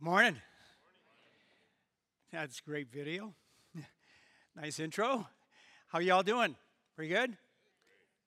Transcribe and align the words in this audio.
Morning. 0.00 0.36
That's 2.30 2.60
great 2.60 2.86
video. 2.92 3.34
nice 4.56 4.78
intro. 4.78 5.26
How 5.88 5.98
y'all 5.98 6.22
doing? 6.22 6.54
Pretty 6.94 7.12
good? 7.12 7.36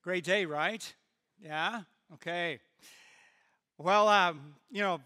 Great 0.02 0.22
day, 0.22 0.44
right? 0.44 0.94
Yeah? 1.42 1.80
Okay. 2.12 2.60
Well, 3.78 4.06
um, 4.08 4.54
you 4.70 4.82
know, 4.82 5.00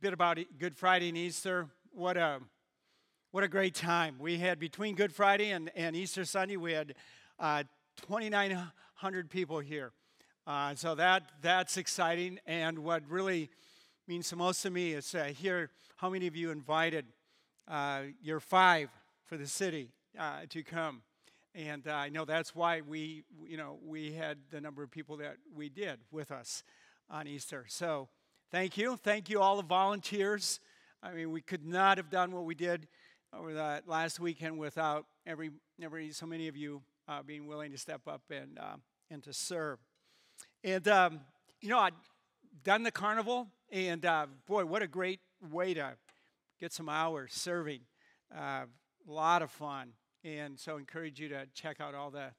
bit 0.00 0.12
about 0.12 0.38
Good 0.58 0.76
Friday 0.76 1.08
and 1.10 1.16
Easter. 1.16 1.68
What 1.92 2.16
a 2.16 2.40
what 3.30 3.44
a 3.44 3.48
great 3.48 3.76
time. 3.76 4.16
We 4.18 4.38
had 4.38 4.58
between 4.58 4.96
Good 4.96 5.12
Friday 5.12 5.52
and, 5.52 5.70
and 5.76 5.94
Easter 5.94 6.24
Sunday, 6.24 6.56
we 6.56 6.72
had 6.72 6.96
uh, 7.38 7.62
2,900 8.08 9.30
people 9.30 9.60
here. 9.60 9.92
Uh, 10.48 10.74
so 10.74 10.96
that 10.96 11.30
that's 11.42 11.76
exciting. 11.76 12.40
And 12.44 12.80
what 12.80 13.08
really 13.08 13.50
means 14.10 14.28
the 14.28 14.34
most 14.34 14.60
to 14.60 14.70
me 14.70 14.94
is 14.94 15.08
to 15.08 15.22
hear 15.26 15.70
how 15.94 16.10
many 16.10 16.26
of 16.26 16.34
you 16.34 16.50
invited 16.50 17.06
uh, 17.68 18.00
your 18.20 18.40
five 18.40 18.90
for 19.24 19.36
the 19.36 19.46
city 19.46 19.92
uh, 20.18 20.40
to 20.48 20.64
come. 20.64 21.02
And 21.54 21.86
uh, 21.86 21.92
I 21.92 22.08
know 22.08 22.24
that's 22.24 22.52
why 22.52 22.80
we, 22.80 23.22
you 23.46 23.56
know, 23.56 23.78
we 23.86 24.10
had 24.10 24.38
the 24.50 24.60
number 24.60 24.82
of 24.82 24.90
people 24.90 25.16
that 25.18 25.36
we 25.54 25.68
did 25.68 26.00
with 26.10 26.32
us 26.32 26.64
on 27.08 27.28
Easter. 27.28 27.66
So 27.68 28.08
thank 28.50 28.76
you. 28.76 28.96
Thank 28.96 29.30
you, 29.30 29.40
all 29.40 29.56
the 29.56 29.62
volunteers. 29.62 30.58
I 31.04 31.12
mean, 31.12 31.30
we 31.30 31.40
could 31.40 31.64
not 31.64 31.96
have 31.96 32.10
done 32.10 32.32
what 32.32 32.44
we 32.44 32.56
did 32.56 32.88
over 33.32 33.54
that 33.54 33.86
last 33.86 34.18
weekend 34.18 34.58
without 34.58 35.06
every, 35.24 35.52
every 35.80 36.10
so 36.10 36.26
many 36.26 36.48
of 36.48 36.56
you 36.56 36.82
uh, 37.06 37.22
being 37.22 37.46
willing 37.46 37.70
to 37.70 37.78
step 37.78 38.08
up 38.08 38.22
and, 38.28 38.58
uh, 38.58 38.74
and 39.08 39.22
to 39.22 39.32
serve. 39.32 39.78
And, 40.64 40.88
um, 40.88 41.20
you 41.60 41.68
know, 41.68 41.78
I'd 41.78 41.94
done 42.62 42.82
the 42.82 42.90
carnival 42.90 43.48
and 43.72 44.04
uh, 44.04 44.26
boy, 44.46 44.64
what 44.64 44.82
a 44.82 44.86
great 44.86 45.20
way 45.50 45.74
to 45.74 45.94
get 46.60 46.72
some 46.72 46.88
hours 46.88 47.32
serving. 47.32 47.80
Uh, 48.34 48.64
a 49.08 49.12
lot 49.12 49.42
of 49.42 49.50
fun. 49.50 49.92
And 50.24 50.58
so 50.58 50.76
encourage 50.76 51.18
you 51.20 51.28
to 51.30 51.46
check 51.54 51.80
out 51.80 51.94
all 51.94 52.10
the 52.10 52.32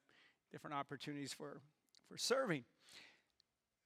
different 0.52 0.76
opportunities 0.76 1.34
for, 1.34 1.62
for 2.08 2.18
serving. 2.18 2.64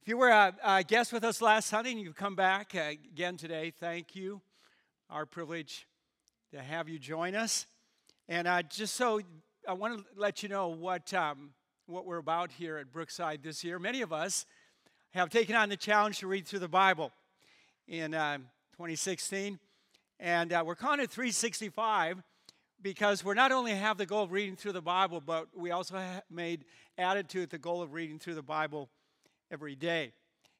If 0.01 0.09
you 0.09 0.17
were 0.17 0.29
a, 0.29 0.53
a 0.63 0.83
guest 0.83 1.13
with 1.13 1.23
us 1.23 1.41
last 1.41 1.67
Sunday 1.67 1.91
and 1.91 1.99
you've 1.99 2.15
come 2.15 2.35
back 2.35 2.73
uh, 2.75 2.91
again 3.11 3.37
today, 3.37 3.71
thank 3.71 4.15
you. 4.15 4.41
Our 5.09 5.25
privilege 5.25 5.87
to 6.51 6.61
have 6.61 6.89
you 6.89 6.99
join 6.99 7.35
us. 7.35 7.65
And 8.27 8.47
uh, 8.47 8.63
just 8.63 8.95
so 8.95 9.21
I 9.67 9.73
want 9.73 9.99
to 9.99 10.05
let 10.15 10.43
you 10.43 10.49
know 10.49 10.67
what, 10.67 11.13
um, 11.13 11.51
what 11.85 12.05
we're 12.05 12.17
about 12.17 12.51
here 12.51 12.77
at 12.77 12.91
Brookside 12.91 13.43
this 13.43 13.63
year. 13.63 13.79
Many 13.79 14.01
of 14.01 14.11
us 14.11 14.45
have 15.15 15.29
taken 15.29 15.55
on 15.55 15.69
the 15.69 15.77
challenge 15.77 16.19
to 16.19 16.27
read 16.27 16.45
through 16.45 16.59
the 16.59 16.67
Bible 16.67 17.09
in 17.87 18.13
uh, 18.13 18.37
2016. 18.73 19.57
And 20.19 20.51
uh, 20.51 20.61
we're 20.65 20.75
calling 20.75 20.99
it 20.99 21.09
365 21.09 22.21
because 22.81 23.23
we're 23.23 23.33
not 23.33 23.53
only 23.53 23.71
have 23.71 23.97
the 23.97 24.05
goal 24.05 24.23
of 24.23 24.33
reading 24.33 24.57
through 24.57 24.73
the 24.73 24.81
Bible, 24.81 25.21
but 25.25 25.47
we 25.55 25.71
also 25.71 26.01
made 26.29 26.65
added 26.97 27.29
to 27.29 27.43
it 27.43 27.49
the 27.49 27.57
goal 27.57 27.81
of 27.81 27.93
reading 27.93 28.19
through 28.19 28.35
the 28.35 28.43
Bible 28.43 28.89
every 29.49 29.73
day. 29.73 30.11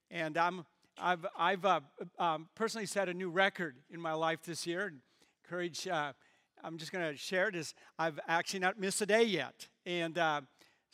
And 0.09 0.37
I'm, 0.37 0.65
I've, 0.97 1.25
I've 1.37 1.65
uh, 1.65 1.81
um, 2.17 2.47
personally 2.55 2.85
set 2.85 3.09
a 3.09 3.13
new 3.13 3.29
record 3.29 3.75
in 3.89 3.99
my 3.99 4.13
life 4.13 4.39
this 4.43 4.65
year. 4.65 4.93
Encourage, 5.43 5.85
uh, 5.85 6.13
I'm 6.63 6.77
just 6.77 6.93
going 6.93 7.11
to 7.11 7.17
share 7.17 7.49
it. 7.49 7.57
Is 7.57 7.73
I've 7.99 8.21
actually 8.25 8.61
not 8.61 8.79
missed 8.79 9.01
a 9.01 9.05
day 9.05 9.23
yet. 9.23 9.67
And 9.85 10.17
uh, 10.17 10.41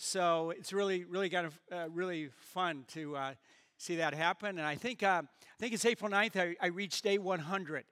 so 0.03 0.49
it's 0.49 0.73
really, 0.73 1.03
really 1.03 1.29
kind 1.29 1.45
of 1.45 1.59
uh, 1.71 1.87
really 1.93 2.29
fun 2.35 2.85
to 2.87 3.15
uh, 3.15 3.33
see 3.77 3.97
that 3.97 4.15
happen. 4.15 4.57
And 4.57 4.65
I 4.65 4.73
think, 4.73 5.03
uh, 5.03 5.21
I 5.21 5.59
think 5.59 5.73
it's 5.73 5.85
April 5.85 6.09
9th, 6.09 6.35
I, 6.35 6.55
I 6.59 6.67
reached 6.69 7.03
day 7.03 7.19
100. 7.19 7.85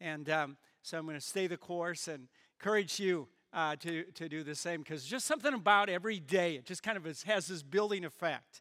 And 0.00 0.30
um, 0.30 0.56
so 0.82 0.98
I'm 0.98 1.04
going 1.04 1.18
to 1.18 1.20
stay 1.20 1.48
the 1.48 1.56
course 1.56 2.06
and 2.06 2.28
encourage 2.60 3.00
you 3.00 3.26
uh, 3.52 3.74
to, 3.80 4.04
to 4.04 4.28
do 4.28 4.44
the 4.44 4.54
same 4.54 4.82
because 4.82 5.04
just 5.04 5.26
something 5.26 5.52
about 5.52 5.88
every 5.88 6.20
day, 6.20 6.54
it 6.54 6.64
just 6.64 6.84
kind 6.84 6.96
of 6.96 7.04
has 7.22 7.48
this 7.48 7.64
building 7.64 8.04
effect 8.04 8.60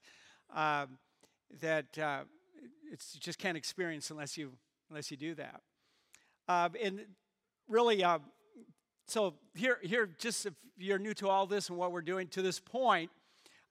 um, 0.56 0.98
that 1.62 2.00
uh, 2.00 2.22
it's 2.92 3.14
you 3.14 3.22
just 3.22 3.38
can't 3.38 3.58
experience 3.58 4.10
unless 4.10 4.40
you, 4.40 4.54
unless 4.90 5.12
you 5.12 5.18
do 5.18 5.36
that. 5.36 5.62
Uh, 6.48 6.70
and 6.84 7.02
really, 7.68 8.04
so 9.10 9.36
here, 9.56 9.80
here, 9.82 10.10
just 10.20 10.46
if 10.46 10.54
you're 10.78 11.00
new 11.00 11.14
to 11.14 11.30
all 11.30 11.48
this 11.48 11.70
and 11.70 11.78
what 11.78 11.94
we're 11.94 12.02
doing 12.02 12.28
to 12.28 12.42
this 12.42 12.60
point, 12.60 13.10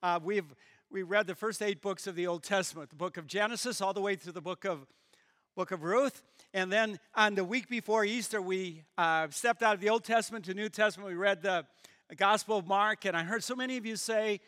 uh, 0.03 0.19
we've 0.23 0.47
we 0.91 1.03
read 1.03 1.27
the 1.27 1.35
first 1.35 1.61
eight 1.61 1.83
books 1.83 2.07
of 2.07 2.15
the 2.15 2.27
Old 2.27 2.43
Testament, 2.43 2.89
the 2.89 2.97
book 2.97 3.19
of 3.19 3.27
Genesis, 3.27 3.83
all 3.83 3.93
the 3.93 4.01
way 4.01 4.17
through 4.17 4.33
the 4.33 4.41
book 4.41 4.65
of 4.65 4.87
book 5.55 5.73
of 5.73 5.83
Ruth. 5.83 6.23
And 6.55 6.73
then 6.73 6.99
on 7.15 7.35
the 7.35 7.45
week 7.45 7.69
before 7.69 8.03
Easter, 8.07 8.41
we 8.41 8.85
uh, 8.97 9.29
stepped 9.29 9.63
out 9.63 9.75
of 9.75 9.81
the 9.81 9.91
Old 9.91 10.05
Testament 10.05 10.47
to 10.47 10.55
New 10.55 10.71
Testament. 10.71 11.11
We 11.11 11.17
read 11.17 11.43
the 11.43 11.67
Gospel 12.17 12.57
of 12.57 12.67
Mark, 12.67 13.05
and 13.05 13.15
I 13.15 13.23
heard 13.23 13.45
so 13.45 13.55
many 13.55 13.77
of 13.77 13.85
you 13.85 13.97
say, 13.97 14.41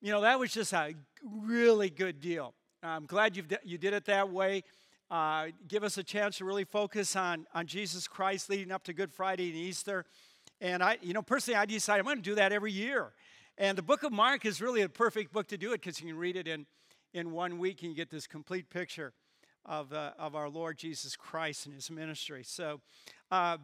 you 0.00 0.12
know, 0.12 0.20
that 0.20 0.38
was 0.38 0.52
just 0.52 0.72
a 0.72 0.94
really 1.24 1.90
good 1.90 2.20
deal. 2.20 2.54
I'm 2.84 3.06
glad 3.06 3.36
you 3.36 3.42
you 3.64 3.78
did 3.78 3.94
it 3.94 4.04
that 4.04 4.30
way. 4.30 4.62
Uh, 5.10 5.48
give 5.66 5.82
us 5.82 5.98
a 5.98 6.04
chance 6.04 6.38
to 6.38 6.44
really 6.44 6.62
focus 6.62 7.16
on, 7.16 7.44
on 7.52 7.66
Jesus 7.66 8.06
Christ 8.06 8.48
leading 8.48 8.70
up 8.70 8.84
to 8.84 8.92
Good 8.92 9.12
Friday 9.12 9.48
and 9.48 9.58
Easter. 9.58 10.04
And 10.60 10.84
I, 10.84 10.98
you 11.02 11.12
know, 11.12 11.22
personally, 11.22 11.58
I 11.58 11.66
decided 11.66 12.00
I'm 12.00 12.04
going 12.04 12.18
to 12.18 12.22
do 12.22 12.36
that 12.36 12.52
every 12.52 12.70
year. 12.70 13.10
And 13.58 13.76
the 13.76 13.82
book 13.82 14.04
of 14.04 14.12
Mark 14.12 14.46
is 14.46 14.60
really 14.60 14.82
a 14.82 14.88
perfect 14.88 15.32
book 15.32 15.48
to 15.48 15.58
do 15.58 15.72
it 15.72 15.80
because 15.80 16.00
you 16.00 16.06
can 16.06 16.16
read 16.16 16.36
it 16.36 16.46
in, 16.46 16.64
in 17.12 17.32
one 17.32 17.58
week 17.58 17.82
and 17.82 17.90
you 17.90 17.96
get 17.96 18.08
this 18.08 18.28
complete 18.28 18.70
picture 18.70 19.12
of, 19.66 19.92
uh, 19.92 20.12
of 20.16 20.36
our 20.36 20.48
Lord 20.48 20.78
Jesus 20.78 21.16
Christ 21.16 21.66
and 21.66 21.74
his 21.74 21.90
ministry. 21.90 22.44
So, 22.44 22.80
um, 23.32 23.58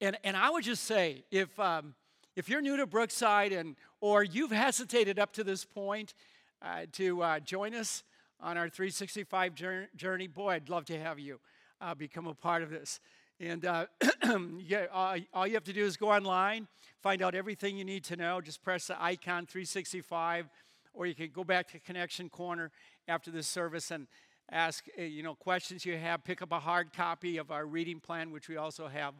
and, 0.00 0.18
and 0.24 0.36
I 0.36 0.50
would 0.50 0.64
just 0.64 0.84
say, 0.84 1.22
if, 1.30 1.58
um, 1.60 1.94
if 2.34 2.48
you're 2.48 2.60
new 2.60 2.76
to 2.78 2.86
Brookside 2.86 3.52
and, 3.52 3.76
or 4.00 4.24
you've 4.24 4.50
hesitated 4.50 5.20
up 5.20 5.32
to 5.34 5.44
this 5.44 5.64
point 5.64 6.14
uh, 6.60 6.86
to 6.94 7.22
uh, 7.22 7.38
join 7.38 7.74
us 7.74 8.02
on 8.42 8.56
our 8.56 8.68
365 8.68 9.54
journey, 9.96 10.26
boy, 10.26 10.50
I'd 10.50 10.68
love 10.68 10.84
to 10.86 10.98
have 10.98 11.18
you 11.18 11.40
uh, 11.80 11.94
become 11.94 12.26
a 12.26 12.34
part 12.34 12.62
of 12.62 12.70
this. 12.70 13.00
And 13.38 13.64
uh, 13.64 13.86
yeah, 14.58 14.86
all, 14.92 15.16
all 15.32 15.46
you 15.46 15.54
have 15.54 15.64
to 15.64 15.72
do 15.72 15.84
is 15.84 15.96
go 15.96 16.10
online, 16.10 16.68
find 17.02 17.22
out 17.22 17.34
everything 17.34 17.76
you 17.76 17.84
need 17.84 18.04
to 18.04 18.16
know. 18.16 18.40
Just 18.40 18.62
press 18.62 18.86
the 18.86 19.02
icon 19.02 19.46
365, 19.46 20.48
or 20.92 21.06
you 21.06 21.14
can 21.14 21.30
go 21.32 21.44
back 21.44 21.68
to 21.68 21.78
Connection 21.78 22.28
Corner 22.28 22.70
after 23.08 23.30
this 23.30 23.46
service 23.46 23.90
and 23.90 24.06
ask 24.52 24.84
uh, 24.98 25.02
you 25.02 25.22
know 25.22 25.34
questions 25.34 25.86
you 25.86 25.96
have. 25.96 26.22
Pick 26.22 26.42
up 26.42 26.52
a 26.52 26.60
hard 26.60 26.92
copy 26.92 27.38
of 27.38 27.50
our 27.50 27.64
reading 27.64 27.98
plan, 27.98 28.30
which 28.30 28.48
we 28.48 28.56
also 28.56 28.88
have 28.88 29.14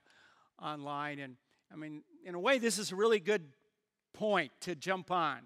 online. 0.63 1.19
And 1.19 1.37
I 1.73 1.77
mean, 1.77 2.03
in 2.27 2.35
a 2.35 2.41
way, 2.41 2.59
this 2.59 2.79
is 2.79 2.93
a 2.93 2.97
really 2.97 3.21
good 3.21 3.45
point 4.13 4.53
to 4.61 4.75
jump 4.75 5.11
on 5.11 5.41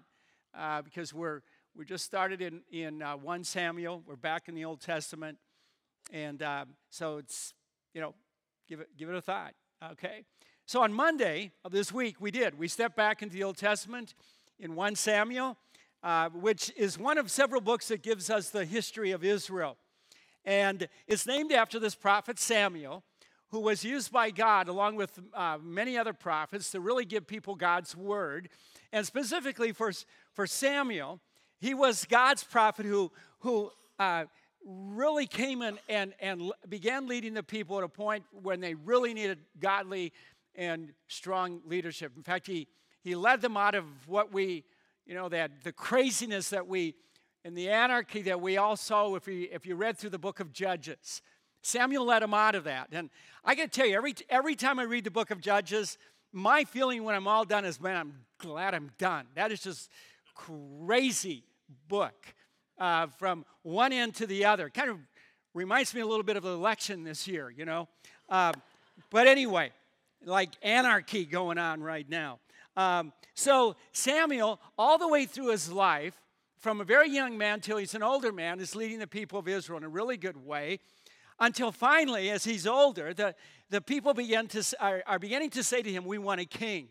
uh, 0.57 0.81
because 0.81 1.13
we're 1.13 1.41
we 1.75 1.85
just 1.85 2.05
started 2.05 2.41
in 2.41 2.61
in 2.71 3.01
uh, 3.01 3.17
one 3.17 3.43
Samuel. 3.43 4.01
We're 4.07 4.15
back 4.15 4.47
in 4.47 4.55
the 4.55 4.65
Old 4.65 4.81
Testament, 4.81 5.37
and 6.11 6.41
uh, 6.41 6.65
so 6.89 7.17
it's 7.17 7.53
you 7.93 8.01
know 8.01 8.13
Give 8.67 8.79
it, 8.79 8.89
give 8.97 9.09
it 9.09 9.15
a 9.15 9.21
thought, 9.21 9.53
okay? 9.91 10.23
So 10.65 10.81
on 10.81 10.91
Monday 10.91 11.51
of 11.63 11.71
this 11.71 11.93
week, 11.93 12.15
we 12.19 12.31
did. 12.31 12.57
We 12.57 12.67
stepped 12.67 12.95
back 12.95 13.21
into 13.21 13.35
the 13.35 13.43
Old 13.43 13.57
Testament 13.57 14.15
in 14.59 14.73
1 14.73 14.95
Samuel, 14.95 15.55
uh, 16.01 16.29
which 16.29 16.71
is 16.75 16.97
one 16.97 17.19
of 17.19 17.29
several 17.29 17.61
books 17.61 17.89
that 17.89 18.01
gives 18.01 18.31
us 18.31 18.49
the 18.49 18.65
history 18.65 19.11
of 19.11 19.23
Israel. 19.23 19.77
And 20.43 20.87
it's 21.05 21.27
named 21.27 21.51
after 21.51 21.79
this 21.79 21.93
prophet 21.93 22.39
Samuel, 22.39 23.03
who 23.49 23.59
was 23.59 23.83
used 23.83 24.11
by 24.11 24.31
God, 24.31 24.67
along 24.67 24.95
with 24.95 25.19
uh, 25.35 25.59
many 25.61 25.95
other 25.95 26.13
prophets, 26.13 26.71
to 26.71 26.79
really 26.79 27.05
give 27.05 27.27
people 27.27 27.53
God's 27.53 27.95
word. 27.95 28.49
And 28.91 29.05
specifically 29.05 29.73
for, 29.73 29.91
for 30.33 30.47
Samuel, 30.47 31.19
he 31.59 31.73
was 31.73 32.05
God's 32.05 32.43
prophet 32.43 32.85
who, 32.85 33.11
who 33.39 33.71
uh, 33.99 34.25
really 34.65 35.27
came 35.27 35.61
in 35.61 35.77
and, 35.87 36.13
and 36.19 36.51
began 36.67 37.07
leading 37.07 37.33
the 37.33 37.43
people 37.43 37.77
at 37.77 37.83
a 37.83 37.89
point 37.89 38.23
when 38.41 38.59
they 38.59 38.73
really 38.73 39.13
needed 39.13 39.39
godly 39.59 40.11
and 40.55 40.93
strong 41.07 41.61
leadership. 41.65 42.13
In 42.15 42.23
fact, 42.23 42.47
he, 42.47 42.67
he 43.03 43.15
led 43.15 43.41
them 43.41 43.57
out 43.57 43.75
of 43.75 43.85
what 44.07 44.33
we, 44.33 44.63
you 45.05 45.13
know, 45.13 45.29
that 45.29 45.63
the 45.63 45.71
craziness 45.71 46.49
that 46.49 46.67
we, 46.67 46.95
and 47.43 47.55
the 47.55 47.69
anarchy 47.69 48.23
that 48.23 48.41
we 48.41 48.57
all 48.57 48.75
saw 48.75 49.13
if 49.15 49.27
you, 49.27 49.47
if 49.51 49.65
you 49.65 49.75
read 49.75 49.97
through 49.97 50.09
the 50.09 50.17
book 50.19 50.39
of 50.39 50.51
Judges. 50.51 51.21
Samuel 51.61 52.05
led 52.05 52.21
them 52.21 52.33
out 52.33 52.55
of 52.55 52.63
that. 52.63 52.89
And 52.91 53.09
I 53.43 53.53
got 53.53 53.71
to 53.71 53.79
tell 53.79 53.87
you, 53.87 53.95
every, 53.95 54.15
every 54.29 54.55
time 54.55 54.79
I 54.79 54.83
read 54.83 55.03
the 55.03 55.11
book 55.11 55.29
of 55.29 55.41
Judges, 55.41 55.97
my 56.31 56.63
feeling 56.63 57.03
when 57.03 57.15
I'm 57.15 57.27
all 57.27 57.45
done 57.45 57.65
is, 57.65 57.79
man, 57.79 57.97
I'm 57.97 58.13
glad 58.39 58.73
I'm 58.73 58.91
done. 58.97 59.27
That 59.35 59.51
is 59.51 59.61
just 59.61 59.89
crazy 60.35 61.43
book 61.87 62.35
uh, 62.77 63.07
from 63.17 63.45
one 63.63 63.91
end 63.91 64.13
to 64.15 64.27
the 64.27 64.45
other. 64.45 64.69
Kind 64.69 64.89
of 64.89 64.97
reminds 65.53 65.93
me 65.95 66.01
a 66.01 66.05
little 66.05 66.23
bit 66.23 66.37
of 66.37 66.43
the 66.43 66.51
election 66.51 67.03
this 67.03 67.27
year, 67.27 67.49
you 67.49 67.65
know. 67.65 67.87
Uh, 68.29 68.51
but 69.09 69.25
anyway, 69.25 69.71
like 70.23 70.51
anarchy 70.61 71.25
going 71.25 71.57
on 71.57 71.81
right 71.81 72.07
now. 72.09 72.39
Um, 72.77 73.13
so 73.33 73.75
Samuel, 73.91 74.59
all 74.77 74.97
the 74.97 75.07
way 75.07 75.25
through 75.25 75.51
his 75.51 75.71
life, 75.71 76.19
from 76.57 76.81
a 76.81 76.83
very 76.83 77.09
young 77.09 77.37
man 77.37 77.61
till 77.61 77.77
he's 77.77 77.95
an 77.95 78.03
older 78.03 78.31
man, 78.31 78.59
is 78.59 78.75
leading 78.75 78.99
the 78.99 79.07
people 79.07 79.39
of 79.39 79.47
Israel 79.47 79.77
in 79.77 79.83
a 79.83 79.89
really 79.89 80.17
good 80.17 80.37
way. 80.37 80.79
Until 81.39 81.71
finally, 81.71 82.29
as 82.29 82.43
he's 82.45 82.65
older, 82.65 83.13
the, 83.13 83.35
the 83.69 83.81
people 83.81 84.13
begin 84.13 84.47
to, 84.47 84.63
are, 84.79 85.03
are 85.05 85.19
beginning 85.19 85.49
to 85.51 85.63
say 85.63 85.81
to 85.81 85.91
him, 85.91 86.05
We 86.05 86.17
want 86.17 86.41
a 86.41 86.45
king. 86.45 86.87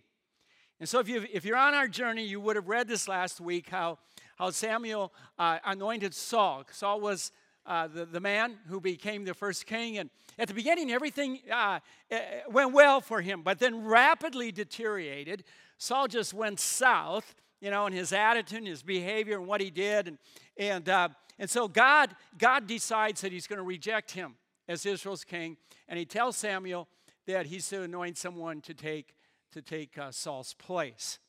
And 0.80 0.88
so, 0.88 0.98
if, 0.98 1.08
you, 1.08 1.24
if 1.32 1.44
you're 1.44 1.56
on 1.56 1.74
our 1.74 1.88
journey, 1.88 2.24
you 2.24 2.40
would 2.40 2.56
have 2.56 2.68
read 2.68 2.88
this 2.88 3.06
last 3.06 3.40
week 3.40 3.68
how, 3.70 3.98
how 4.36 4.50
Samuel 4.50 5.12
uh, 5.38 5.58
anointed 5.64 6.14
Saul. 6.14 6.64
Saul 6.72 7.00
was 7.00 7.30
uh, 7.66 7.86
the, 7.86 8.04
the 8.04 8.20
man 8.20 8.56
who 8.68 8.80
became 8.80 9.24
the 9.24 9.34
first 9.34 9.66
king. 9.66 9.98
And 9.98 10.10
at 10.38 10.48
the 10.48 10.54
beginning, 10.54 10.90
everything 10.90 11.40
uh, 11.50 11.80
eh, 12.10 12.40
went 12.48 12.72
well 12.72 13.00
for 13.00 13.20
him, 13.20 13.42
but 13.42 13.58
then 13.58 13.84
rapidly 13.84 14.52
deteriorated. 14.52 15.44
Saul 15.78 16.08
just 16.08 16.34
went 16.34 16.60
south, 16.60 17.34
you 17.60 17.70
know, 17.70 17.86
in 17.86 17.92
his 17.92 18.12
attitude, 18.12 18.58
and 18.58 18.66
his 18.66 18.82
behavior, 18.82 19.38
and 19.38 19.46
what 19.46 19.60
he 19.60 19.70
did. 19.70 20.08
And, 20.08 20.18
and, 20.56 20.88
uh, 20.88 21.08
and 21.38 21.48
so 21.48 21.68
God, 21.68 22.14
God 22.36 22.66
decides 22.66 23.20
that 23.22 23.32
he's 23.32 23.46
going 23.46 23.58
to 23.58 23.64
reject 23.64 24.10
him 24.10 24.34
as 24.68 24.84
Israel's 24.84 25.24
king. 25.24 25.56
And 25.88 25.98
he 25.98 26.04
tells 26.04 26.36
Samuel 26.36 26.88
that 27.26 27.46
he's 27.46 27.68
to 27.70 27.82
anoint 27.82 28.18
someone 28.18 28.60
to 28.62 28.74
take, 28.74 29.14
to 29.54 29.62
take 29.62 29.96
uh, 29.96 30.10
Saul's 30.10 30.52
place. 30.54 31.20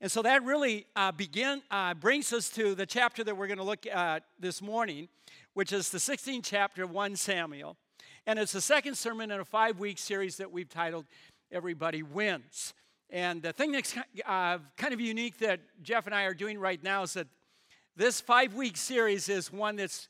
And 0.00 0.10
so 0.10 0.22
that 0.22 0.42
really 0.42 0.86
uh, 0.96 1.12
begin, 1.12 1.60
uh, 1.70 1.92
brings 1.92 2.32
us 2.32 2.48
to 2.50 2.74
the 2.74 2.86
chapter 2.86 3.22
that 3.22 3.36
we're 3.36 3.46
going 3.46 3.58
to 3.58 3.64
look 3.64 3.86
at 3.86 4.24
this 4.40 4.62
morning, 4.62 5.08
which 5.52 5.70
is 5.70 5.90
the 5.90 5.98
16th 5.98 6.44
chapter 6.44 6.82
of 6.82 6.90
1 6.90 7.16
Samuel. 7.16 7.76
And 8.26 8.38
it's 8.38 8.52
the 8.52 8.62
second 8.62 8.96
sermon 8.96 9.30
in 9.30 9.40
a 9.40 9.44
five 9.44 9.78
week 9.78 9.98
series 9.98 10.38
that 10.38 10.50
we've 10.50 10.68
titled 10.68 11.04
Everybody 11.52 12.02
Wins. 12.02 12.72
And 13.10 13.42
the 13.42 13.52
thing 13.52 13.72
that's 13.72 13.94
uh, 14.24 14.58
kind 14.78 14.94
of 14.94 15.00
unique 15.00 15.38
that 15.38 15.60
Jeff 15.82 16.06
and 16.06 16.14
I 16.14 16.22
are 16.24 16.34
doing 16.34 16.58
right 16.58 16.82
now 16.82 17.02
is 17.02 17.12
that 17.14 17.26
this 17.96 18.18
five 18.18 18.54
week 18.54 18.78
series 18.78 19.28
is 19.28 19.52
one 19.52 19.76
that's 19.76 20.08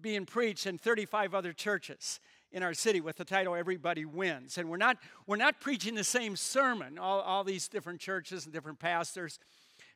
being 0.00 0.24
preached 0.24 0.66
in 0.66 0.78
35 0.78 1.34
other 1.34 1.52
churches 1.52 2.20
in 2.52 2.62
our 2.62 2.74
city 2.74 3.00
with 3.00 3.16
the 3.16 3.24
title 3.24 3.54
Everybody 3.54 4.04
Wins. 4.04 4.58
And 4.58 4.70
we're 4.70 4.76
not, 4.76 4.98
we're 5.26 5.36
not 5.36 5.60
preaching 5.60 5.94
the 5.94 6.04
same 6.04 6.36
sermon, 6.36 6.98
all, 6.98 7.20
all 7.20 7.44
these 7.44 7.68
different 7.68 8.00
churches 8.00 8.44
and 8.44 8.52
different 8.52 8.78
pastors, 8.78 9.38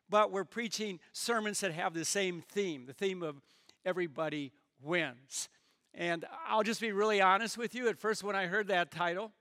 but 0.09 0.33
we're 0.33 0.45
preaching 0.45 0.99
sermons 1.13 1.61
that 1.61 1.73
have 1.73 1.95
the 1.95 2.05
same 2.05 2.43
theme 2.43 2.87
the 2.87 2.93
theme 2.93 3.23
of 3.23 3.37
everybody 3.85 4.53
wins. 4.83 5.49
And 5.95 6.25
I'll 6.47 6.63
just 6.63 6.81
be 6.81 6.93
really 6.93 7.21
honest 7.21 7.59
with 7.59 7.75
you. 7.75 7.89
At 7.89 7.99
first, 7.99 8.23
when 8.23 8.37
I 8.37 8.47
heard 8.47 8.69
that 8.69 8.91
title, 8.91 9.33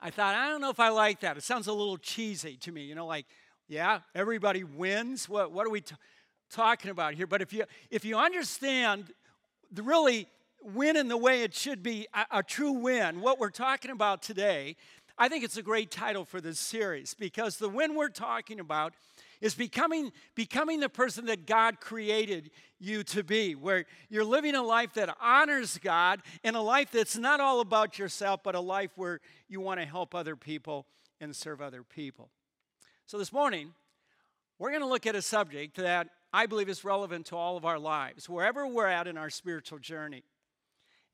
I 0.00 0.10
thought, 0.10 0.34
I 0.34 0.48
don't 0.48 0.60
know 0.60 0.70
if 0.70 0.80
I 0.80 0.90
like 0.90 1.20
that. 1.20 1.36
It 1.36 1.42
sounds 1.42 1.66
a 1.66 1.72
little 1.72 1.96
cheesy 1.96 2.56
to 2.58 2.72
me, 2.72 2.82
you 2.82 2.94
know, 2.94 3.06
like, 3.06 3.26
yeah, 3.68 4.00
everybody 4.14 4.62
wins. 4.62 5.28
What, 5.28 5.52
what 5.52 5.66
are 5.66 5.70
we 5.70 5.80
t- 5.80 5.94
talking 6.50 6.90
about 6.90 7.14
here? 7.14 7.26
But 7.26 7.42
if 7.42 7.52
you, 7.52 7.64
if 7.90 8.04
you 8.04 8.16
understand 8.16 9.12
the 9.72 9.82
really 9.82 10.28
win 10.66 10.96
in 10.96 11.08
the 11.08 11.16
way 11.16 11.42
it 11.42 11.54
should 11.54 11.82
be 11.82 12.06
a, 12.12 12.38
a 12.38 12.42
true 12.42 12.72
win, 12.72 13.20
what 13.20 13.38
we're 13.38 13.50
talking 13.50 13.90
about 13.90 14.22
today, 14.22 14.76
I 15.18 15.28
think 15.28 15.44
it's 15.44 15.56
a 15.56 15.62
great 15.62 15.90
title 15.90 16.24
for 16.24 16.40
this 16.40 16.58
series 16.58 17.14
because 17.14 17.56
the 17.56 17.68
win 17.68 17.94
we're 17.94 18.08
talking 18.08 18.60
about 18.60 18.92
is 19.40 19.54
becoming, 19.54 20.12
becoming 20.34 20.80
the 20.80 20.88
person 20.88 21.26
that 21.26 21.46
God 21.46 21.80
created 21.80 22.50
you 22.78 23.02
to 23.04 23.22
be, 23.22 23.54
where 23.54 23.84
you're 24.08 24.24
living 24.24 24.54
a 24.54 24.62
life 24.62 24.94
that 24.94 25.14
honors 25.20 25.78
God 25.78 26.20
and 26.42 26.56
a 26.56 26.60
life 26.60 26.90
that's 26.90 27.16
not 27.16 27.40
all 27.40 27.60
about 27.60 27.98
yourself, 27.98 28.40
but 28.42 28.54
a 28.54 28.60
life 28.60 28.90
where 28.96 29.20
you 29.48 29.60
want 29.60 29.80
to 29.80 29.86
help 29.86 30.14
other 30.14 30.36
people 30.36 30.86
and 31.20 31.34
serve 31.34 31.60
other 31.60 31.82
people. 31.82 32.30
So 33.06 33.18
this 33.18 33.32
morning, 33.32 33.72
we're 34.58 34.70
going 34.70 34.82
to 34.82 34.88
look 34.88 35.06
at 35.06 35.14
a 35.14 35.22
subject 35.22 35.76
that 35.76 36.08
I 36.32 36.46
believe 36.46 36.68
is 36.68 36.84
relevant 36.84 37.26
to 37.26 37.36
all 37.36 37.56
of 37.56 37.64
our 37.64 37.78
lives, 37.78 38.28
wherever 38.28 38.66
we're 38.66 38.86
at 38.86 39.06
in 39.06 39.16
our 39.16 39.30
spiritual 39.30 39.78
journey. 39.78 40.24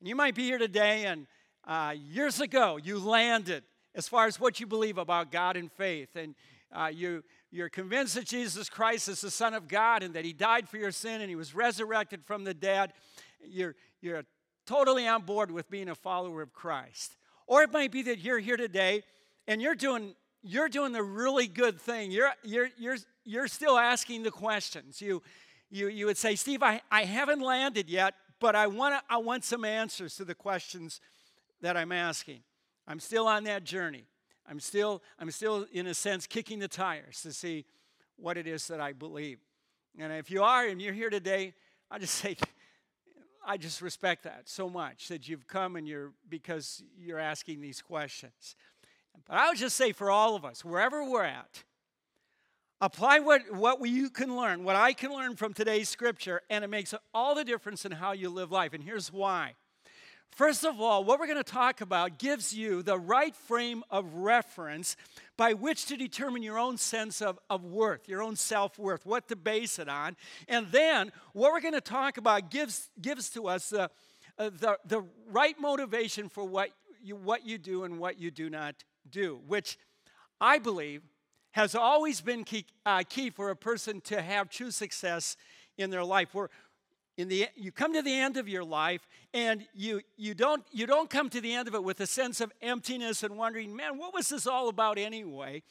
And 0.03 0.09
you 0.09 0.17
might 0.17 0.35
be 0.35 0.43
here 0.43 0.57
today, 0.57 1.05
and 1.05 1.27
uh, 1.65 1.93
years 1.95 2.41
ago, 2.41 2.75
you 2.75 2.99
landed 2.99 3.63
as 3.95 4.05
far 4.05 4.27
as 4.27 4.37
what 4.37 4.59
you 4.59 4.67
believe 4.67 4.97
about 4.97 5.31
God 5.31 5.55
and 5.55 5.71
faith, 5.71 6.17
and 6.17 6.35
uh, 6.73 6.91
you 6.93 7.23
you're 7.51 7.69
convinced 7.69 8.15
that 8.15 8.25
Jesus 8.25 8.69
Christ 8.69 9.07
is 9.07 9.21
the 9.21 9.31
Son 9.31 9.53
of 9.53 9.69
God 9.69 10.03
and 10.03 10.13
that 10.15 10.25
He 10.25 10.33
died 10.33 10.67
for 10.67 10.75
your 10.75 10.91
sin 10.91 11.21
and 11.21 11.29
He 11.29 11.37
was 11.37 11.55
resurrected 11.55 12.25
from 12.25 12.43
the 12.43 12.53
dead, 12.53 12.91
you're, 13.47 13.77
you're 14.01 14.25
totally 14.67 15.07
on 15.07 15.21
board 15.21 15.51
with 15.51 15.69
being 15.69 15.87
a 15.87 15.95
follower 15.95 16.41
of 16.41 16.51
Christ. 16.51 17.15
Or 17.47 17.63
it 17.63 17.71
might 17.71 17.93
be 17.93 18.01
that 18.01 18.19
you're 18.19 18.39
here 18.39 18.57
today 18.57 19.03
and 19.47 19.61
you're 19.61 19.73
doing, 19.73 20.15
you're 20.41 20.67
doing 20.67 20.91
the 20.91 21.03
really 21.03 21.47
good 21.47 21.79
thing. 21.79 22.11
You're, 22.11 22.31
you're, 22.43 22.71
you're, 22.77 22.97
you're 23.23 23.47
still 23.47 23.77
asking 23.77 24.23
the 24.23 24.31
questions. 24.31 24.99
You, 24.99 25.21
you, 25.71 25.87
you 25.87 26.07
would 26.07 26.17
say, 26.17 26.35
Steve, 26.35 26.61
I, 26.61 26.81
I 26.91 27.05
haven't 27.05 27.39
landed 27.39 27.89
yet, 27.89 28.15
but 28.39 28.55
I, 28.55 28.67
wanna, 28.67 29.01
I 29.09 29.17
want 29.17 29.43
some 29.43 29.65
answers 29.65 30.15
to 30.17 30.25
the 30.25 30.35
questions 30.35 31.01
that 31.61 31.77
I'm 31.77 31.91
asking. 31.91 32.41
I'm 32.87 32.99
still 32.99 33.27
on 33.27 33.45
that 33.45 33.63
journey. 33.63 34.05
I'm 34.47 34.59
still, 34.59 35.01
I'm 35.19 35.31
still, 35.31 35.65
in 35.71 35.87
a 35.87 35.93
sense, 35.93 36.27
kicking 36.27 36.59
the 36.59 36.67
tires 36.67 37.21
to 37.21 37.31
see 37.31 37.65
what 38.17 38.37
it 38.37 38.47
is 38.47 38.67
that 38.67 38.81
I 38.81 38.93
believe. 38.93 39.39
And 39.97 40.11
if 40.11 40.29
you 40.29 40.43
are 40.43 40.67
and 40.67 40.81
you're 40.81 40.93
here 40.93 41.09
today, 41.09 41.53
I 41.89 41.99
just 41.99 42.15
say, 42.21 42.35
I 43.45 43.57
just 43.57 43.81
respect 43.81 44.23
that 44.23 44.43
so 44.45 44.69
much 44.69 45.07
that 45.09 45.27
you've 45.27 45.47
come 45.47 45.75
and 45.75 45.87
you're 45.87 46.11
because 46.29 46.83
you're 46.97 47.19
asking 47.19 47.61
these 47.61 47.81
questions. 47.81 48.55
But 49.27 49.37
I 49.37 49.49
would 49.49 49.57
just 49.57 49.75
say 49.75 49.91
for 49.91 50.09
all 50.09 50.35
of 50.35 50.45
us, 50.45 50.65
wherever 50.65 51.03
we're 51.09 51.23
at, 51.23 51.63
apply 52.83 53.19
what, 53.19 53.49
what 53.49 53.79
we, 53.79 53.89
you 53.89 54.09
can 54.09 54.35
learn, 54.35 54.65
what 54.65 54.75
I 54.75 54.91
can 54.91 55.13
learn 55.13 55.37
from 55.37 55.53
today's 55.53 55.87
scripture, 55.87 56.41
and 56.49 56.65
it 56.65 56.69
makes 56.69 56.93
all 57.13 57.33
the 57.33 57.45
difference 57.45 57.85
in 57.85 57.93
how 57.93 58.11
you 58.11 58.29
live 58.29 58.51
life. 58.51 58.73
And 58.73 58.83
here's 58.83 59.11
why. 59.11 59.53
First 60.31 60.65
of 60.65 60.81
all, 60.81 61.05
what 61.05 61.17
we're 61.17 61.27
going 61.27 61.37
to 61.37 61.43
talk 61.43 61.79
about 61.79 62.19
gives 62.19 62.53
you 62.53 62.83
the 62.83 62.99
right 62.99 63.33
frame 63.33 63.83
of 63.89 64.13
reference 64.15 64.97
by 65.37 65.53
which 65.53 65.85
to 65.85 65.95
determine 65.95 66.43
your 66.43 66.57
own 66.59 66.77
sense 66.77 67.21
of, 67.21 67.39
of 67.49 67.63
worth, 67.63 68.09
your 68.09 68.21
own 68.21 68.35
self 68.35 68.77
worth, 68.77 69.05
what 69.05 69.29
to 69.29 69.37
base 69.37 69.79
it 69.79 69.87
on. 69.87 70.17
And 70.49 70.67
then 70.71 71.13
what 71.31 71.53
we're 71.53 71.61
going 71.61 71.75
to 71.75 71.81
talk 71.81 72.17
about 72.17 72.51
gives, 72.51 72.89
gives 73.01 73.29
to 73.29 73.47
us 73.47 73.69
the, 73.69 73.91
uh, 74.37 74.49
the, 74.59 74.77
the 74.85 75.05
right 75.31 75.57
motivation 75.57 76.27
for 76.27 76.43
what 76.43 76.71
you, 77.01 77.15
what 77.15 77.45
you 77.45 77.57
do 77.57 77.85
and 77.85 77.97
what 77.97 78.19
you 78.19 78.29
do 78.29 78.49
not 78.49 78.83
do, 79.09 79.39
which 79.47 79.77
I 80.41 80.57
believe 80.57 81.03
has 81.53 81.75
always 81.75 82.19
been 82.19 82.43
key, 82.43 82.65
uh, 82.85 83.03
key 83.07 83.29
for 83.29 83.51
a 83.51 83.55
person 83.55 84.01
to 84.01 84.21
have 84.21 84.49
true 84.49 84.71
success 84.71 85.37
in 85.77 85.89
their 85.89 86.03
life. 86.03 86.33
We're, 86.33 86.49
in 87.15 87.27
the 87.27 87.47
you 87.55 87.71
come 87.71 87.93
to 87.93 88.01
the 88.01 88.13
end 88.13 88.37
of 88.37 88.49
your 88.49 88.63
life 88.63 89.07
and 89.35 89.65
you 89.75 90.01
you 90.17 90.33
don't 90.33 90.63
you 90.71 90.87
don't 90.87 91.11
come 91.11 91.29
to 91.29 91.39
the 91.39 91.53
end 91.53 91.67
of 91.67 91.75
it 91.75 91.83
with 91.83 91.99
a 91.99 92.07
sense 92.07 92.41
of 92.41 92.51
emptiness 92.59 93.21
and 93.21 93.37
wondering 93.37 93.75
man 93.75 93.99
what 93.99 94.15
was 94.15 94.29
this 94.29 94.47
all 94.47 94.67
about 94.67 94.97
anyway? 94.97 95.61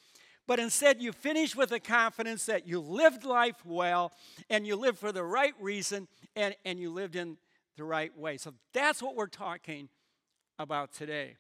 But 0.47 0.61
instead 0.61 1.03
you 1.03 1.13
finish 1.13 1.57
with 1.57 1.71
the 1.71 1.81
confidence 1.81 2.47
that 2.47 2.67
you 2.67 2.79
lived 2.79 3.25
life 3.25 3.65
well 3.65 4.13
and 4.51 4.65
you 4.67 4.77
lived 4.77 4.99
for 4.99 5.11
the 5.11 5.25
right 5.25 5.55
reason 5.61 6.07
and, 6.37 6.55
and 6.65 6.79
you 6.79 6.93
lived 6.93 7.17
in 7.17 7.37
the 7.77 7.85
right 7.85 8.17
way. 8.17 8.37
So 8.37 8.55
that's 8.73 9.03
what 9.03 9.17
we're 9.17 9.27
talking 9.27 9.89
about 10.59 10.93
today. 10.93 11.37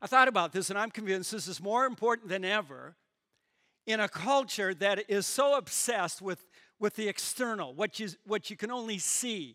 I 0.00 0.06
thought 0.06 0.28
about 0.28 0.52
this 0.52 0.70
and 0.70 0.78
i'm 0.78 0.90
convinced 0.90 1.32
this 1.32 1.48
is 1.48 1.60
more 1.60 1.84
important 1.84 2.30
than 2.30 2.46
ever 2.46 2.96
in 3.90 4.00
a 4.00 4.08
culture 4.08 4.74
that 4.74 5.04
is 5.08 5.26
so 5.26 5.56
obsessed 5.56 6.20
with 6.22 6.44
with 6.80 6.94
the 6.94 7.08
external, 7.08 7.74
what 7.74 8.00
you, 8.00 8.08
what 8.26 8.50
you 8.50 8.56
can 8.56 8.70
only 8.70 8.98
see 8.98 9.54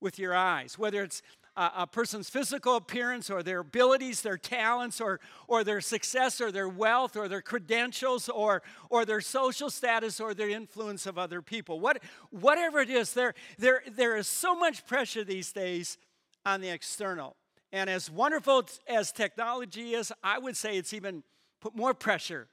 with 0.00 0.18
your 0.18 0.34
eyes, 0.34 0.78
whether 0.78 1.04
it's 1.04 1.22
a, 1.54 1.70
a 1.78 1.86
person's 1.86 2.30
physical 2.30 2.76
appearance 2.76 3.30
or 3.30 3.42
their 3.42 3.60
abilities, 3.60 4.22
their 4.22 4.38
talents, 4.38 5.00
or, 5.00 5.20
or 5.46 5.62
their 5.62 5.82
success, 5.82 6.40
or 6.40 6.50
their 6.50 6.68
wealth, 6.68 7.14
or 7.14 7.28
their 7.28 7.42
credentials, 7.42 8.28
or, 8.30 8.62
or 8.88 9.04
their 9.04 9.20
social 9.20 9.68
status, 9.68 10.18
or 10.18 10.32
their 10.32 10.48
influence 10.48 11.06
of 11.06 11.18
other 11.18 11.42
people. 11.42 11.78
What, 11.78 12.02
whatever 12.30 12.80
it 12.80 12.88
is, 12.88 13.12
there, 13.12 13.34
there, 13.58 13.82
there 13.94 14.16
is 14.16 14.26
so 14.26 14.56
much 14.56 14.86
pressure 14.86 15.24
these 15.24 15.52
days 15.52 15.98
on 16.46 16.62
the 16.62 16.70
external. 16.70 17.36
And 17.70 17.88
as 17.88 18.10
wonderful 18.10 18.64
as 18.88 19.12
technology 19.12 19.92
is, 19.94 20.10
I 20.22 20.38
would 20.38 20.56
say 20.56 20.78
it's 20.78 20.94
even 20.94 21.22
put 21.60 21.76
more 21.76 21.92
pressure 21.92 22.48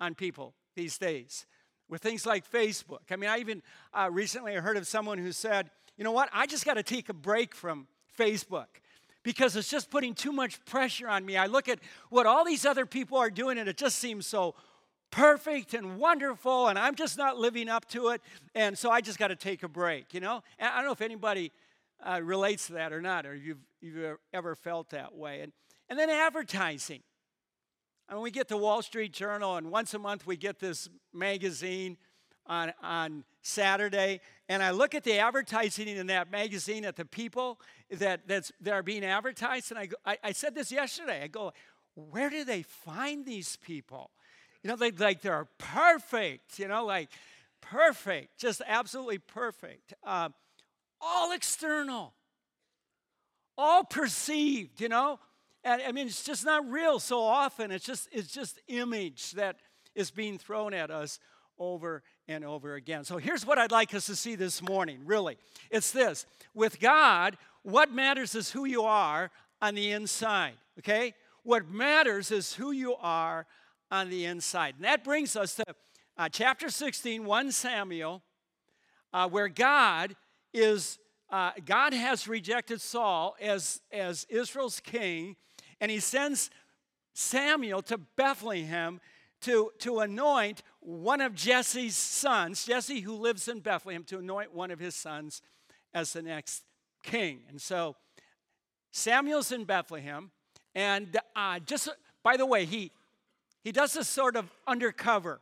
on 0.00 0.14
people 0.14 0.54
these 0.74 0.98
days 0.98 1.46
with 1.88 2.02
things 2.02 2.26
like 2.26 2.50
Facebook. 2.50 3.10
I 3.10 3.16
mean, 3.16 3.30
I 3.30 3.38
even 3.38 3.62
uh, 3.92 4.08
recently 4.10 4.54
heard 4.54 4.76
of 4.76 4.86
someone 4.86 5.18
who 5.18 5.32
said, 5.32 5.70
you 5.96 6.04
know 6.04 6.12
what, 6.12 6.28
I 6.32 6.46
just 6.46 6.64
got 6.64 6.74
to 6.74 6.82
take 6.82 7.08
a 7.08 7.14
break 7.14 7.54
from 7.54 7.86
Facebook 8.18 8.66
because 9.22 9.56
it's 9.56 9.70
just 9.70 9.90
putting 9.90 10.14
too 10.14 10.32
much 10.32 10.64
pressure 10.64 11.08
on 11.08 11.24
me. 11.24 11.36
I 11.36 11.46
look 11.46 11.68
at 11.68 11.78
what 12.10 12.26
all 12.26 12.44
these 12.44 12.66
other 12.66 12.86
people 12.86 13.18
are 13.18 13.30
doing 13.30 13.58
and 13.58 13.68
it 13.68 13.76
just 13.76 13.98
seems 13.98 14.26
so 14.26 14.54
perfect 15.10 15.74
and 15.74 15.98
wonderful 15.98 16.68
and 16.68 16.78
I'm 16.78 16.94
just 16.94 17.16
not 17.16 17.38
living 17.38 17.68
up 17.68 17.88
to 17.90 18.08
it. 18.08 18.20
And 18.54 18.76
so 18.76 18.90
I 18.90 19.00
just 19.00 19.18
got 19.18 19.28
to 19.28 19.36
take 19.36 19.62
a 19.62 19.68
break, 19.68 20.14
you 20.14 20.20
know? 20.20 20.42
And 20.58 20.68
I 20.68 20.76
don't 20.76 20.86
know 20.86 20.92
if 20.92 21.00
anybody 21.00 21.52
uh, 22.04 22.20
relates 22.22 22.66
to 22.66 22.74
that 22.74 22.92
or 22.92 23.00
not, 23.00 23.24
or 23.24 23.34
you've, 23.34 23.64
you've 23.80 24.18
ever 24.32 24.54
felt 24.54 24.90
that 24.90 25.14
way. 25.14 25.40
And, 25.40 25.52
and 25.88 25.98
then 25.98 26.10
advertising. 26.10 27.02
And 28.08 28.20
we 28.20 28.30
get 28.30 28.48
the 28.48 28.56
Wall 28.56 28.82
Street 28.82 29.12
Journal, 29.12 29.56
and 29.56 29.70
once 29.70 29.94
a 29.94 29.98
month 29.98 30.26
we 30.26 30.36
get 30.36 30.58
this 30.58 30.88
magazine 31.12 31.96
on, 32.46 32.72
on 32.82 33.24
Saturday, 33.40 34.20
and 34.48 34.62
I 34.62 34.72
look 34.72 34.94
at 34.94 35.04
the 35.04 35.18
advertising 35.18 35.88
in 35.88 36.06
that 36.08 36.30
magazine 36.30 36.84
at 36.84 36.96
the 36.96 37.06
people 37.06 37.58
that, 37.90 38.28
that's, 38.28 38.52
that 38.60 38.74
are 38.74 38.82
being 38.82 39.04
advertised, 39.04 39.70
and 39.70 39.78
I, 39.78 39.86
go, 39.86 39.96
I, 40.04 40.18
I 40.22 40.32
said 40.32 40.54
this 40.54 40.70
yesterday. 40.70 41.22
I 41.22 41.28
go, 41.28 41.52
where 41.94 42.28
do 42.28 42.44
they 42.44 42.62
find 42.62 43.24
these 43.24 43.56
people? 43.56 44.10
You 44.62 44.68
know, 44.68 44.76
they 44.76 44.90
like 44.90 45.20
they're 45.20 45.46
perfect. 45.58 46.58
You 46.58 46.68
know, 46.68 46.84
like 46.84 47.10
perfect, 47.60 48.38
just 48.38 48.62
absolutely 48.66 49.18
perfect. 49.18 49.94
Uh, 50.02 50.30
all 51.00 51.32
external, 51.32 52.14
all 53.56 53.84
perceived. 53.84 54.80
You 54.80 54.88
know, 54.88 55.20
and 55.64 55.82
I 55.82 55.92
mean, 55.92 56.06
it's 56.06 56.24
just 56.24 56.44
not 56.44 56.68
real 56.70 56.98
so 56.98 57.20
often. 57.20 57.70
It's 57.70 57.84
just 57.84 58.08
it's 58.12 58.32
just 58.32 58.60
image 58.68 59.32
that 59.32 59.56
is 59.94 60.10
being 60.10 60.38
thrown 60.38 60.74
at 60.74 60.90
us 60.90 61.18
over 61.58 62.02
and 62.28 62.44
over 62.44 62.74
again. 62.74 63.04
So 63.04 63.16
here's 63.16 63.46
what 63.46 63.58
I'd 63.58 63.72
like 63.72 63.94
us 63.94 64.06
to 64.06 64.16
see 64.16 64.34
this 64.34 64.62
morning, 64.62 65.00
really. 65.04 65.36
It's 65.70 65.90
this 65.90 66.26
with 66.54 66.80
God, 66.80 67.36
what 67.62 67.92
matters 67.92 68.34
is 68.34 68.50
who 68.50 68.64
you 68.64 68.82
are 68.82 69.30
on 69.60 69.74
the 69.74 69.92
inside, 69.92 70.54
okay? 70.80 71.14
What 71.42 71.68
matters 71.68 72.30
is 72.30 72.54
who 72.54 72.72
you 72.72 72.94
are 72.96 73.46
on 73.90 74.10
the 74.10 74.24
inside. 74.24 74.74
And 74.76 74.84
that 74.84 75.04
brings 75.04 75.36
us 75.36 75.54
to 75.56 75.64
uh, 76.16 76.28
chapter 76.28 76.68
16, 76.68 77.24
1 77.24 77.52
Samuel, 77.52 78.22
uh, 79.12 79.28
where 79.28 79.48
God 79.48 80.16
is. 80.52 80.98
Uh, 81.30 81.50
God 81.64 81.92
has 81.92 82.28
rejected 82.28 82.80
Saul 82.80 83.34
as, 83.40 83.80
as 83.90 84.24
Israel's 84.28 84.78
king, 84.78 85.34
and 85.80 85.90
he 85.90 86.00
sends 86.00 86.50
Samuel 87.12 87.82
to 87.82 87.98
Bethlehem 87.98 89.00
to, 89.42 89.70
to 89.78 90.00
anoint 90.00 90.62
one 90.80 91.20
of 91.20 91.34
Jesse's 91.34 91.96
sons, 91.96 92.64
Jesse 92.64 93.00
who 93.00 93.14
lives 93.14 93.48
in 93.48 93.60
Bethlehem, 93.60 94.04
to 94.04 94.18
anoint 94.18 94.54
one 94.54 94.70
of 94.70 94.78
his 94.78 94.94
sons 94.94 95.42
as 95.92 96.12
the 96.12 96.22
next 96.22 96.64
king. 97.02 97.40
And 97.48 97.60
so 97.60 97.96
Samuel's 98.90 99.52
in 99.52 99.64
Bethlehem, 99.64 100.30
and 100.74 101.18
uh, 101.36 101.58
just 101.60 101.88
by 102.22 102.36
the 102.36 102.46
way, 102.46 102.64
he, 102.64 102.90
he 103.62 103.70
does 103.70 103.92
this 103.92 104.08
sort 104.08 104.34
of 104.34 104.50
undercover 104.66 105.40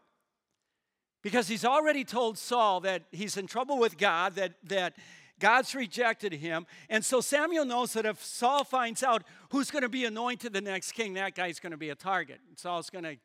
because 1.23 1.47
he's 1.47 1.65
already 1.65 2.05
told 2.05 2.37
Saul 2.37 2.81
that 2.81 3.05
he's 3.13 3.37
in 3.37 3.47
trouble 3.47 3.79
with 3.79 3.97
God, 3.97 4.35
that, 4.35 4.55
that 4.65 4.95
God's 5.43 5.75
rejected 5.75 6.35
him. 6.35 6.67
And 6.89 7.05
so 7.05 7.21
Samuel 7.21 7.65
knows 7.65 7.95
that 7.95 8.07
if 8.07 8.23
Saul 8.25 8.63
finds 8.63 9.03
out 9.03 9.25
who's 9.51 9.73
going 9.73 9.83
to 9.83 9.89
be 9.89 10.05
anointed 10.05 10.53
the 10.53 10.61
next 10.61 10.93
king, 10.93 11.15
that 11.15 11.35
guy's 11.35 11.59
going 11.59 11.73
to 11.73 11.77
be 11.77 11.91
a 11.91 11.97
target. 11.97 12.39
Saul's 12.55 12.91
going 12.91 13.03
to 13.03 13.17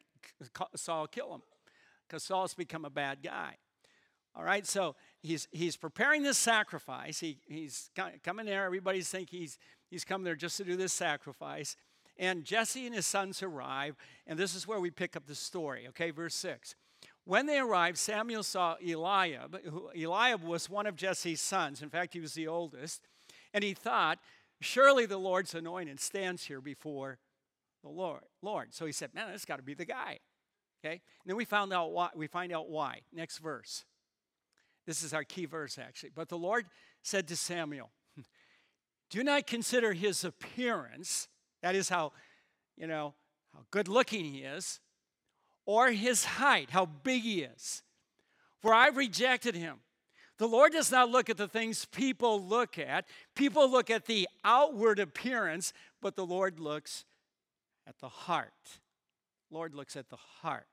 Saul 0.76 1.06
kill 1.06 1.32
him 1.32 1.44
because 2.08 2.24
Saul's 2.24 2.56
become 2.56 2.86
a 2.86 2.90
bad 2.90 3.20
guy. 3.22 3.58
All 4.36 4.44
right, 4.44 4.66
so 4.66 4.96
he's, 5.22 5.48
he's 5.52 5.78
preparing 5.78 6.24
this 6.24 6.40
sacrifice. 6.40 7.20
He, 7.20 7.38
he's 7.48 7.92
coming 8.24 8.48
there. 8.48 8.66
Everybody's 8.66 9.10
thinking 9.10 9.40
he's, 9.40 9.60
he's 9.92 10.04
coming 10.04 10.26
there 10.26 10.36
just 10.36 10.58
to 10.58 10.64
do 10.64 10.76
this 10.76 10.94
sacrifice. 10.94 11.76
And 12.18 12.44
Jesse 12.44 12.88
and 12.88 12.96
his 12.96 13.06
sons 13.06 13.44
arrive, 13.44 13.96
and 14.26 14.40
this 14.40 14.56
is 14.56 14.68
where 14.68 14.80
we 14.80 14.90
pick 14.90 15.16
up 15.16 15.28
the 15.28 15.36
story. 15.36 15.86
Okay, 15.90 16.10
verse 16.10 16.34
6. 16.34 16.76
When 17.28 17.46
they 17.46 17.60
arrived, 17.60 17.98
Samuel 17.98 18.42
saw 18.42 18.78
Eliab. 18.82 19.60
Eliab 19.94 20.44
was 20.44 20.70
one 20.70 20.88
of 20.88 20.96
Jesse's 20.96 21.42
sons. 21.42 21.82
In 21.82 21.90
fact, 21.90 22.14
he 22.14 22.22
was 22.22 22.34
the 22.34 22.48
oldest. 22.48 23.02
And 23.54 23.66
he 23.66 23.74
thought, 23.74 24.20
surely 24.62 25.06
the 25.06 25.18
Lord's 25.18 25.54
anointed 25.54 26.00
stands 26.00 26.46
here 26.46 26.62
before 26.62 27.18
the 27.84 27.90
Lord. 27.90 28.22
Lord. 28.42 28.74
So 28.74 28.86
he 28.86 28.94
said, 28.94 29.14
man, 29.14 29.30
this 29.30 29.44
got 29.44 29.58
to 29.58 29.62
be 29.62 29.74
the 29.74 29.84
guy. 29.84 30.20
Okay? 30.80 30.94
And 30.94 31.26
then 31.26 31.36
we 31.36 31.44
found 31.44 31.74
out 31.74 31.92
why. 31.92 32.12
We 32.16 32.28
find 32.28 32.54
out 32.54 32.70
why. 32.70 33.02
Next 33.12 33.40
verse. 33.40 33.84
This 34.86 35.04
is 35.04 35.14
our 35.14 35.26
key 35.26 35.46
verse, 35.46 35.78
actually. 35.78 36.12
But 36.16 36.30
the 36.30 36.38
Lord 36.38 36.68
said 37.04 37.28
to 37.28 37.36
Samuel, 37.36 37.92
Do 39.10 39.22
not 39.22 39.48
consider 39.48 39.92
his 39.92 40.24
appearance, 40.24 41.28
that 41.62 41.76
is 41.76 41.90
how, 41.90 42.14
you 42.78 42.88
know, 42.88 43.16
how 43.54 43.66
good 43.70 43.90
looking 43.90 44.24
he 44.24 44.44
is, 44.44 44.80
or 45.68 45.92
his 45.92 46.26
height, 46.26 46.72
how 46.72 46.86
big 46.86 47.22
he 47.22 47.42
is. 47.42 47.84
For 48.62 48.74
I've 48.74 48.98
rejected 48.98 49.54
him. 49.54 49.82
The 50.40 50.48
Lord 50.48 50.72
does 50.72 50.92
not 50.92 51.10
look 51.10 51.30
at 51.30 51.38
the 51.38 51.48
things 51.48 51.86
people 51.86 52.42
look 52.42 52.80
at. 52.80 53.06
People 53.36 53.70
look 53.70 53.90
at 53.90 54.06
the 54.06 54.28
outward 54.44 54.98
appearance, 54.98 55.74
but 56.02 56.16
the 56.16 56.26
Lord 56.26 56.60
looks 56.60 57.06
at 57.86 58.00
the 58.00 58.10
heart. 58.10 58.54
Lord 59.52 59.76
looks 59.76 59.96
at 59.96 60.10
the 60.10 60.18
heart. 60.42 60.68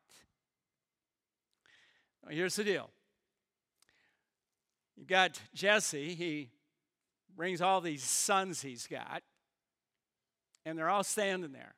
Now, 2.25 2.31
here's 2.35 2.57
the 2.57 2.65
deal. 2.65 2.91
You've 4.97 5.09
got 5.09 5.41
Jesse, 5.55 6.15
he 6.15 6.51
brings 7.37 7.61
all 7.61 7.81
these 7.81 8.05
sons 8.05 8.63
he's 8.63 8.87
got, 8.87 9.23
and 10.65 10.79
they're 10.79 10.89
all 10.89 11.03
standing 11.03 11.53
there. 11.53 11.75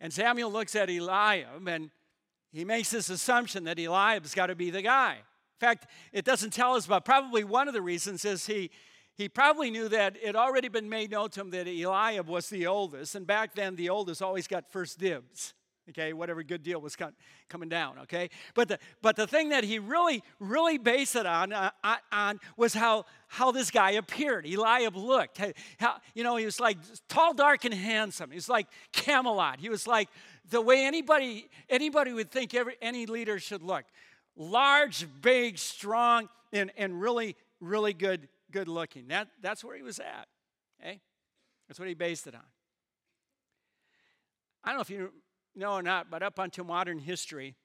And 0.00 0.12
Samuel 0.12 0.52
looks 0.52 0.76
at 0.76 0.88
Eliab 0.88 1.66
and 1.66 1.90
he 2.52 2.64
makes 2.64 2.90
this 2.90 3.10
assumption 3.10 3.64
that 3.64 3.78
Eliab's 3.78 4.34
got 4.34 4.46
to 4.46 4.54
be 4.54 4.70
the 4.70 4.82
guy. 4.82 5.14
In 5.14 5.66
fact, 5.66 5.86
it 6.12 6.24
doesn't 6.24 6.52
tell 6.52 6.74
us, 6.74 6.86
but 6.86 7.04
probably 7.04 7.44
one 7.44 7.68
of 7.68 7.74
the 7.74 7.82
reasons 7.82 8.24
is 8.24 8.46
he 8.46 8.70
he 9.18 9.28
probably 9.28 9.72
knew 9.72 9.88
that 9.88 10.16
it 10.16 10.26
had 10.26 10.36
already 10.36 10.68
been 10.68 10.88
made 10.88 11.10
known 11.10 11.28
to 11.30 11.40
him 11.40 11.50
that 11.50 11.66
Eliab 11.66 12.28
was 12.28 12.48
the 12.48 12.68
oldest, 12.68 13.16
and 13.16 13.26
back 13.26 13.52
then 13.52 13.74
the 13.74 13.88
oldest 13.88 14.22
always 14.22 14.46
got 14.46 14.70
first 14.70 15.00
dibs. 15.00 15.54
Okay, 15.90 16.12
whatever 16.12 16.42
good 16.42 16.62
deal 16.62 16.80
was 16.80 16.96
coming 17.48 17.68
down. 17.68 17.98
Okay, 18.00 18.28
but 18.54 18.68
the 18.68 18.78
but 19.00 19.16
the 19.16 19.26
thing 19.26 19.48
that 19.50 19.64
he 19.64 19.78
really 19.78 20.22
really 20.38 20.78
based 20.78 21.16
it 21.16 21.26
on 21.26 21.52
uh, 21.52 21.70
on 22.12 22.40
was 22.56 22.74
how 22.74 23.06
how 23.28 23.52
this 23.52 23.70
guy 23.70 23.92
appeared. 23.92 24.46
Eliab 24.46 24.96
looked. 24.96 25.40
How 25.78 25.96
you 26.14 26.24
know 26.24 26.36
he 26.36 26.44
was 26.44 26.60
like 26.60 26.76
tall, 27.08 27.32
dark, 27.32 27.64
and 27.64 27.72
handsome. 27.72 28.30
He 28.30 28.36
was 28.36 28.48
like 28.48 28.66
Camelot. 28.92 29.60
He 29.60 29.68
was 29.68 29.86
like 29.86 30.08
the 30.50 30.60
way 30.60 30.84
anybody 30.84 31.48
anybody 31.70 32.12
would 32.12 32.30
think 32.30 32.54
every 32.54 32.76
any 32.82 33.06
leader 33.06 33.38
should 33.38 33.62
look. 33.62 33.84
Large, 34.36 35.06
big, 35.22 35.58
strong, 35.58 36.28
and 36.52 36.70
and 36.76 37.00
really 37.00 37.36
really 37.60 37.92
good 37.92 38.28
good 38.50 38.68
looking. 38.68 39.08
That, 39.08 39.28
that's 39.42 39.62
where 39.62 39.76
he 39.76 39.82
was 39.82 39.98
at. 39.98 40.26
Okay? 40.80 41.00
That's 41.66 41.78
what 41.78 41.88
he 41.88 41.94
based 41.94 42.26
it 42.26 42.34
on. 42.34 42.40
I 44.64 44.70
don't 44.70 44.78
know 44.78 44.82
if 44.82 44.90
you 44.90 45.12
or 45.56 45.82
not, 45.82 46.10
but 46.10 46.22
up 46.22 46.38
until 46.38 46.64
modern 46.64 46.98
history, 46.98 47.56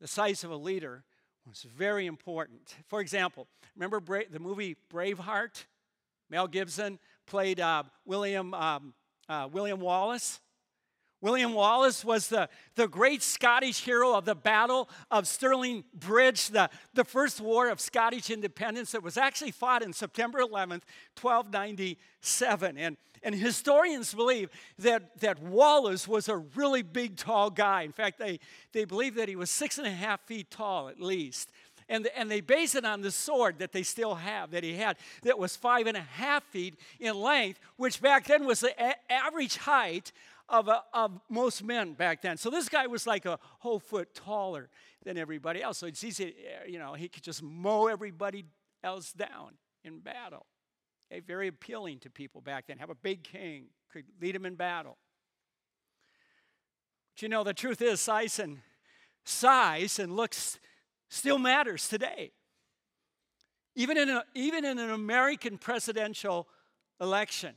the 0.00 0.08
size 0.08 0.44
of 0.44 0.50
a 0.50 0.56
leader 0.56 1.04
was 1.46 1.62
very 1.62 2.06
important. 2.06 2.74
For 2.88 3.00
example, 3.00 3.46
remember 3.74 4.00
Bra- 4.00 4.22
the 4.30 4.38
movie 4.38 4.76
Braveheart? 4.92 5.64
Mel 6.28 6.46
Gibson 6.46 6.98
played 7.26 7.60
uh, 7.60 7.82
William, 8.04 8.54
um, 8.54 8.94
uh, 9.28 9.48
William 9.50 9.80
Wallace. 9.80 10.40
William 11.20 11.52
Wallace 11.52 12.04
was 12.04 12.28
the, 12.28 12.48
the 12.76 12.88
great 12.88 13.22
Scottish 13.22 13.84
hero 13.84 14.14
of 14.14 14.24
the 14.24 14.34
Battle 14.34 14.88
of 15.10 15.26
Stirling 15.26 15.84
Bridge, 15.92 16.48
the, 16.48 16.70
the 16.94 17.04
first 17.04 17.40
war 17.40 17.68
of 17.68 17.80
Scottish 17.80 18.30
independence 18.30 18.92
that 18.92 19.02
was 19.02 19.16
actually 19.16 19.50
fought 19.50 19.82
in 19.82 19.92
September 19.92 20.38
11th, 20.38 20.82
1297. 21.20 22.78
And, 22.78 22.96
and 23.22 23.34
historians 23.34 24.14
believe 24.14 24.48
that, 24.78 25.20
that 25.20 25.42
Wallace 25.42 26.08
was 26.08 26.28
a 26.28 26.38
really 26.38 26.82
big, 26.82 27.16
tall 27.16 27.50
guy. 27.50 27.82
In 27.82 27.92
fact, 27.92 28.18
they, 28.18 28.40
they 28.72 28.86
believe 28.86 29.14
that 29.16 29.28
he 29.28 29.36
was 29.36 29.50
six 29.50 29.76
and 29.76 29.86
a 29.86 29.90
half 29.90 30.22
feet 30.22 30.50
tall 30.50 30.88
at 30.88 31.00
least. 31.00 31.50
And, 31.90 32.08
and 32.16 32.30
they 32.30 32.40
base 32.40 32.76
it 32.76 32.84
on 32.84 33.02
the 33.02 33.10
sword 33.10 33.58
that 33.58 33.72
they 33.72 33.82
still 33.82 34.14
have 34.14 34.52
that 34.52 34.62
he 34.62 34.76
had 34.76 34.96
that 35.24 35.38
was 35.38 35.56
five 35.56 35.88
and 35.88 35.96
a 35.96 36.02
half 36.02 36.44
feet 36.44 36.78
in 37.00 37.20
length, 37.20 37.58
which 37.76 38.00
back 38.00 38.26
then 38.26 38.46
was 38.46 38.60
the 38.60 38.72
a- 38.80 39.12
average 39.12 39.56
height 39.56 40.12
of, 40.50 40.68
a, 40.68 40.82
of 40.92 41.20
most 41.28 41.62
men 41.62 41.94
back 41.94 42.22
then. 42.22 42.36
So 42.36 42.50
this 42.50 42.68
guy 42.68 42.86
was 42.86 43.06
like 43.06 43.24
a 43.24 43.38
whole 43.60 43.78
foot 43.78 44.14
taller 44.14 44.68
than 45.04 45.16
everybody 45.16 45.62
else. 45.62 45.78
So 45.78 45.86
it's 45.86 46.04
easy, 46.04 46.34
uh, 46.34 46.66
you 46.66 46.78
know, 46.78 46.94
he 46.94 47.08
could 47.08 47.22
just 47.22 47.42
mow 47.42 47.86
everybody 47.86 48.44
else 48.82 49.12
down 49.12 49.54
in 49.84 50.00
battle. 50.00 50.46
Okay, 51.10 51.20
very 51.20 51.48
appealing 51.48 52.00
to 52.00 52.10
people 52.10 52.40
back 52.40 52.66
then. 52.66 52.78
Have 52.78 52.90
a 52.90 52.94
big 52.94 53.22
king, 53.22 53.66
could 53.92 54.04
lead 54.20 54.34
them 54.34 54.44
in 54.44 54.56
battle. 54.56 54.98
But 57.14 57.22
you 57.22 57.28
know, 57.28 57.44
the 57.44 57.54
truth 57.54 57.80
is, 57.80 58.00
size 58.00 58.38
and 58.38 58.58
size 59.24 59.98
and 59.98 60.14
looks 60.14 60.58
still 61.08 61.38
matters 61.38 61.88
today. 61.88 62.32
Even 63.76 63.96
in, 63.96 64.10
a, 64.10 64.24
even 64.34 64.64
in 64.64 64.78
an 64.78 64.90
American 64.90 65.58
presidential 65.58 66.48
election. 67.00 67.54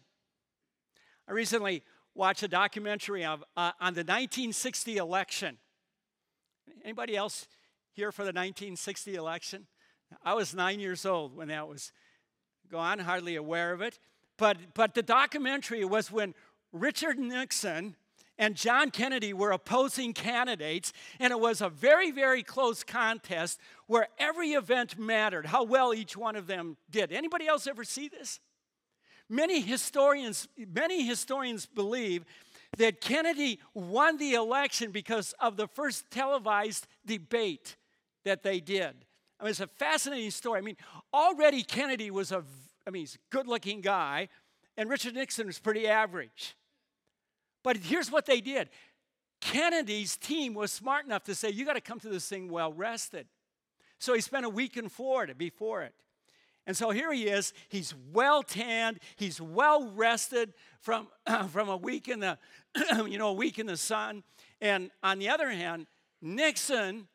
I 1.27 1.31
recently 1.31 1.83
watch 2.15 2.43
a 2.43 2.47
documentary 2.47 3.25
of, 3.25 3.43
uh, 3.57 3.71
on 3.79 3.93
the 3.93 4.01
1960 4.01 4.97
election. 4.97 5.57
Anybody 6.83 7.15
else 7.15 7.47
here 7.93 8.11
for 8.11 8.23
the 8.23 8.27
1960 8.27 9.15
election? 9.15 9.67
I 10.23 10.33
was 10.33 10.53
nine 10.53 10.79
years 10.79 11.05
old 11.05 11.35
when 11.35 11.47
that 11.47 11.67
was 11.67 11.91
going, 12.69 12.99
hardly 12.99 13.35
aware 13.35 13.73
of 13.73 13.81
it. 13.81 13.99
But, 14.37 14.57
but 14.73 14.93
the 14.93 15.03
documentary 15.03 15.85
was 15.85 16.11
when 16.11 16.33
Richard 16.71 17.19
Nixon 17.19 17.95
and 18.37 18.55
John 18.55 18.89
Kennedy 18.89 19.31
were 19.31 19.51
opposing 19.51 20.13
candidates, 20.13 20.91
and 21.19 21.31
it 21.31 21.39
was 21.39 21.61
a 21.61 21.69
very, 21.69 22.09
very 22.09 22.41
close 22.41 22.83
contest 22.83 23.59
where 23.85 24.07
every 24.17 24.53
event 24.53 24.97
mattered, 24.97 25.45
how 25.47 25.63
well 25.63 25.93
each 25.93 26.17
one 26.17 26.35
of 26.35 26.47
them 26.47 26.77
did. 26.89 27.11
Anybody 27.11 27.47
else 27.47 27.67
ever 27.67 27.83
see 27.83 28.07
this? 28.07 28.39
Many 29.33 29.61
historians, 29.61 30.47
many 30.75 31.07
historians 31.07 31.65
believe 31.65 32.23
that 32.77 33.01
Kennedy 33.01 33.59
won 33.73 34.17
the 34.17 34.35
election 34.35 34.91
because 34.91 35.33
of 35.39 35.57
the 35.57 35.65
first 35.65 36.11
televised 36.11 36.85
debate 37.03 37.75
that 38.25 38.43
they 38.43 38.59
did. 38.59 38.93
I 39.39 39.43
mean, 39.43 39.49
it's 39.49 39.59
a 39.59 39.65
fascinating 39.65 40.29
story. 40.29 40.59
I 40.59 40.61
mean, 40.61 40.77
already 41.11 41.63
Kennedy 41.63 42.11
was 42.11 42.31
a, 42.31 42.43
I 42.85 42.91
mean, 42.91 43.01
he's 43.01 43.15
a 43.15 43.35
good 43.35 43.47
looking 43.47 43.81
guy, 43.81 44.29
and 44.77 44.87
Richard 44.87 45.15
Nixon 45.15 45.47
was 45.47 45.57
pretty 45.57 45.87
average. 45.87 46.55
But 47.63 47.77
here's 47.77 48.11
what 48.11 48.27
they 48.27 48.39
did 48.39 48.69
Kennedy's 49.41 50.15
team 50.15 50.53
was 50.53 50.71
smart 50.71 51.05
enough 51.07 51.23
to 51.23 51.33
say, 51.33 51.49
you 51.49 51.65
got 51.65 51.73
to 51.73 51.81
come 51.81 51.99
to 52.01 52.09
this 52.09 52.29
thing 52.29 52.51
well 52.51 52.71
rested. 52.71 53.25
So 53.97 54.13
he 54.13 54.21
spent 54.21 54.45
a 54.45 54.49
week 54.49 54.77
in 54.77 54.89
Florida 54.89 55.33
before 55.33 55.81
it. 55.81 55.95
And 56.65 56.77
so 56.77 56.91
here 56.91 57.11
he 57.11 57.27
is. 57.27 57.53
He's 57.67 57.93
well 58.13 58.41
tanned. 58.41 58.99
He's 59.15 59.41
well 59.41 59.91
rested 59.91 60.53
from, 60.79 61.07
from 61.49 61.69
a 61.69 61.77
week 61.77 62.07
in 62.07 62.19
the, 62.19 62.37
you 63.07 63.17
know, 63.17 63.29
a 63.29 63.33
week 63.33 63.59
in 63.59 63.65
the 63.65 63.77
sun. 63.77 64.23
And 64.61 64.91
on 65.01 65.19
the 65.19 65.29
other 65.29 65.49
hand, 65.49 65.87
Nixon 66.21 67.07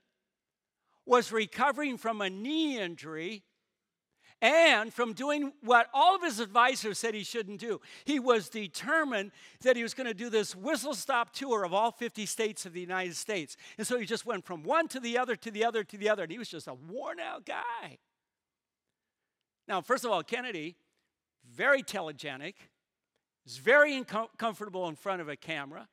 was 1.07 1.33
recovering 1.33 1.97
from 1.97 2.21
a 2.21 2.29
knee 2.29 2.79
injury 2.79 3.43
and 4.41 4.93
from 4.93 5.15
doing 5.15 5.53
what 5.63 5.89
all 5.93 6.15
of 6.15 6.23
his 6.23 6.39
advisors 6.39 6.99
said 6.99 7.15
he 7.15 7.25
shouldn't 7.25 7.59
do. 7.59 7.81
He 8.05 8.21
was 8.21 8.49
determined 8.49 9.33
that 9.63 9.77
he 9.77 9.83
was 9.83 9.95
going 9.95 10.07
to 10.07 10.15
do 10.15 10.31
this 10.31 10.55
whistle 10.55 10.95
stop 10.95 11.33
tour 11.33 11.65
of 11.65 11.75
all 11.75 11.91
50 11.91 12.25
states 12.27 12.65
of 12.65 12.73
the 12.73 12.81
United 12.81 13.17
States. 13.17 13.57
And 13.79 13.87
so 13.87 13.99
he 13.99 14.07
just 14.07 14.27
went 14.27 14.45
from 14.45 14.63
one 14.63 14.87
to 14.89 15.01
the 15.01 15.19
other 15.19 15.35
to 15.37 15.51
the 15.51 15.65
other 15.65 15.83
to 15.85 15.97
the 15.97 16.09
other, 16.09 16.23
and 16.23 16.31
he 16.31 16.39
was 16.39 16.49
just 16.49 16.69
a 16.69 16.75
worn 16.75 17.19
out 17.19 17.47
guy. 17.47 17.99
Now, 19.69 19.83
first 19.83 20.05
of 20.05 20.11
all, 20.11 20.23
Kennedy, 20.23 20.77
very 21.55 21.83
telegenic, 21.83 22.55
is 23.47 23.59
very 23.59 23.95
uncomfortable 23.95 24.89
in 24.89 24.97
front 24.97 25.21
of 25.21 25.29
a 25.29 25.37
camera. 25.37 25.89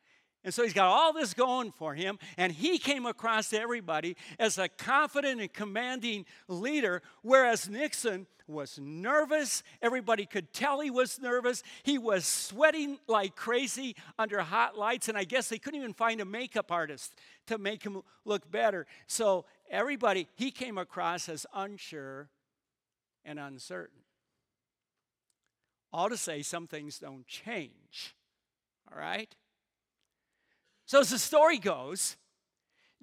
And 0.45 0.53
so 0.53 0.63
he's 0.63 0.73
got 0.73 0.87
all 0.87 1.11
this 1.11 1.33
going 1.33 1.71
for 1.71 1.95
him, 1.95 2.19
and 2.37 2.53
he 2.53 2.77
came 2.77 3.05
across 3.05 3.49
to 3.49 3.59
everybody 3.59 4.15
as 4.37 4.57
a 4.59 4.69
confident 4.69 5.41
and 5.41 5.51
commanding 5.51 6.25
leader, 6.47 7.01
whereas 7.23 7.67
Nixon 7.67 8.27
was 8.47 8.77
nervous. 8.79 9.63
Everybody 9.81 10.27
could 10.27 10.53
tell 10.53 10.79
he 10.79 10.91
was 10.91 11.19
nervous. 11.19 11.63
He 11.81 11.97
was 11.97 12.25
sweating 12.25 12.99
like 13.07 13.35
crazy 13.35 13.95
under 14.19 14.39
hot 14.39 14.77
lights, 14.77 15.09
and 15.09 15.17
I 15.17 15.23
guess 15.23 15.49
they 15.49 15.57
couldn't 15.57 15.79
even 15.79 15.93
find 15.93 16.21
a 16.21 16.25
makeup 16.25 16.71
artist 16.71 17.15
to 17.47 17.57
make 17.57 17.83
him 17.83 18.03
look 18.23 18.49
better. 18.51 18.85
So 19.07 19.45
everybody, 19.69 20.27
he 20.35 20.51
came 20.51 20.77
across 20.77 21.27
as 21.27 21.47
unsure 21.55 22.29
and 23.25 23.39
uncertain. 23.39 23.99
All 25.91 26.09
to 26.09 26.17
say, 26.17 26.41
some 26.41 26.67
things 26.67 26.99
don't 26.99 27.25
change, 27.25 28.15
all 28.91 28.97
right? 28.97 29.33
So, 30.85 30.99
as 30.99 31.09
the 31.09 31.19
story 31.19 31.57
goes, 31.57 32.17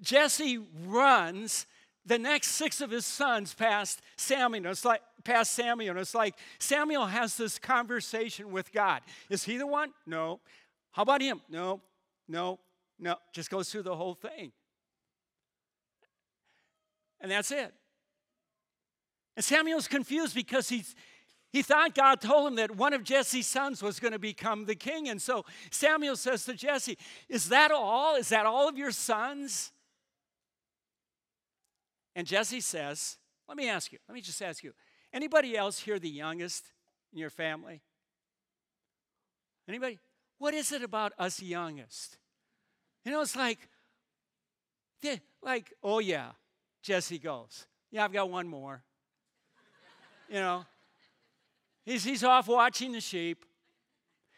Jesse 0.01 0.59
runs 0.85 1.65
the 2.05 2.19
next 2.19 2.49
six 2.49 2.81
of 2.81 2.91
his 2.91 3.05
sons 3.05 3.53
past 3.53 4.01
Samuel. 4.17 4.71
It's 4.71 4.85
like 4.85 5.01
past 5.23 5.53
Samuel. 5.53 5.91
And 5.91 5.99
it's 5.99 6.15
like 6.15 6.35
Samuel 6.59 7.05
has 7.05 7.37
this 7.37 7.57
conversation 7.57 8.51
with 8.51 8.71
God. 8.71 9.01
Is 9.29 9.43
he 9.43 9.57
the 9.57 9.67
one? 9.67 9.93
No. 10.05 10.39
How 10.91 11.03
about 11.03 11.21
him? 11.21 11.41
No, 11.49 11.81
no, 12.27 12.59
no. 12.99 13.15
Just 13.33 13.49
goes 13.49 13.69
through 13.69 13.83
the 13.83 13.95
whole 13.95 14.13
thing. 14.13 14.51
And 17.19 17.31
that's 17.31 17.51
it. 17.51 17.73
And 19.35 19.43
Samuel's 19.43 19.87
confused 19.87 20.35
because 20.35 20.69
he's 20.69 20.95
he 21.53 21.61
thought 21.61 21.93
God 21.93 22.19
told 22.19 22.47
him 22.47 22.55
that 22.55 22.75
one 22.75 22.93
of 22.93 23.03
Jesse's 23.03 23.45
sons 23.45 23.83
was 23.83 23.99
going 23.99 24.11
to 24.11 24.19
become 24.19 24.65
the 24.65 24.73
king. 24.73 25.07
And 25.07 25.21
so 25.21 25.45
Samuel 25.69 26.15
says 26.15 26.45
to 26.45 26.55
Jesse, 26.55 26.97
Is 27.29 27.49
that 27.49 27.69
all? 27.69 28.15
Is 28.15 28.29
that 28.29 28.47
all 28.47 28.67
of 28.67 28.75
your 28.75 28.89
sons? 28.89 29.71
And 32.15 32.25
Jesse 32.25 32.59
says, 32.59 33.19
Let 33.47 33.55
me 33.55 33.69
ask 33.69 33.91
you, 33.91 33.99
let 34.07 34.15
me 34.15 34.21
just 34.21 34.41
ask 34.41 34.63
you, 34.63 34.73
anybody 35.13 35.55
else 35.55 35.77
here 35.77 35.99
the 35.99 36.09
youngest 36.09 36.71
in 37.11 37.19
your 37.19 37.29
family? 37.29 37.81
Anybody? 39.67 39.99
What 40.39 40.55
is 40.55 40.71
it 40.71 40.81
about 40.81 41.13
us 41.19 41.39
youngest? 41.39 42.17
You 43.05 43.11
know, 43.11 43.21
it's 43.21 43.35
like, 43.35 43.69
like, 45.43 45.71
oh 45.83 45.99
yeah, 45.99 46.31
Jesse 46.81 47.19
goes. 47.19 47.67
Yeah, 47.91 48.05
I've 48.05 48.13
got 48.13 48.29
one 48.29 48.47
more. 48.47 48.83
You 50.29 50.35
know, 50.35 50.65
He's, 51.85 52.03
he's 52.03 52.23
off 52.23 52.47
watching 52.47 52.93
the 52.93 53.01
sheep. 53.01 53.45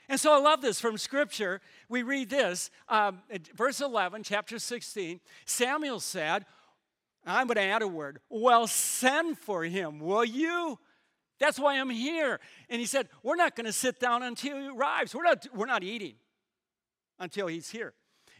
And 0.09 0.19
so 0.19 0.33
I 0.33 0.39
love 0.39 0.61
this 0.61 0.79
from 0.79 0.97
Scripture. 0.97 1.61
We 1.89 2.03
read 2.03 2.29
this, 2.29 2.69
um, 2.89 3.19
verse 3.55 3.81
11, 3.81 4.23
chapter 4.23 4.59
16. 4.59 5.19
Samuel 5.45 5.99
said, 5.99 6.45
I'm 7.25 7.47
going 7.47 7.55
to 7.55 7.63
add 7.63 7.81
a 7.81 7.87
word, 7.87 8.19
well, 8.29 8.67
send 8.67 9.37
for 9.37 9.63
him, 9.63 9.99
will 9.99 10.25
you? 10.25 10.77
That's 11.39 11.59
why 11.59 11.79
I'm 11.79 11.89
here. 11.89 12.39
And 12.69 12.79
he 12.79 12.85
said, 12.85 13.09
We're 13.23 13.35
not 13.35 13.55
going 13.55 13.65
to 13.65 13.73
sit 13.73 13.99
down 13.99 14.23
until 14.23 14.57
he 14.57 14.67
arrives. 14.67 15.13
We're 15.13 15.23
not, 15.23 15.47
we're 15.53 15.65
not 15.65 15.83
eating 15.83 16.15
until 17.19 17.47
he's 17.47 17.69
here. 17.69 17.93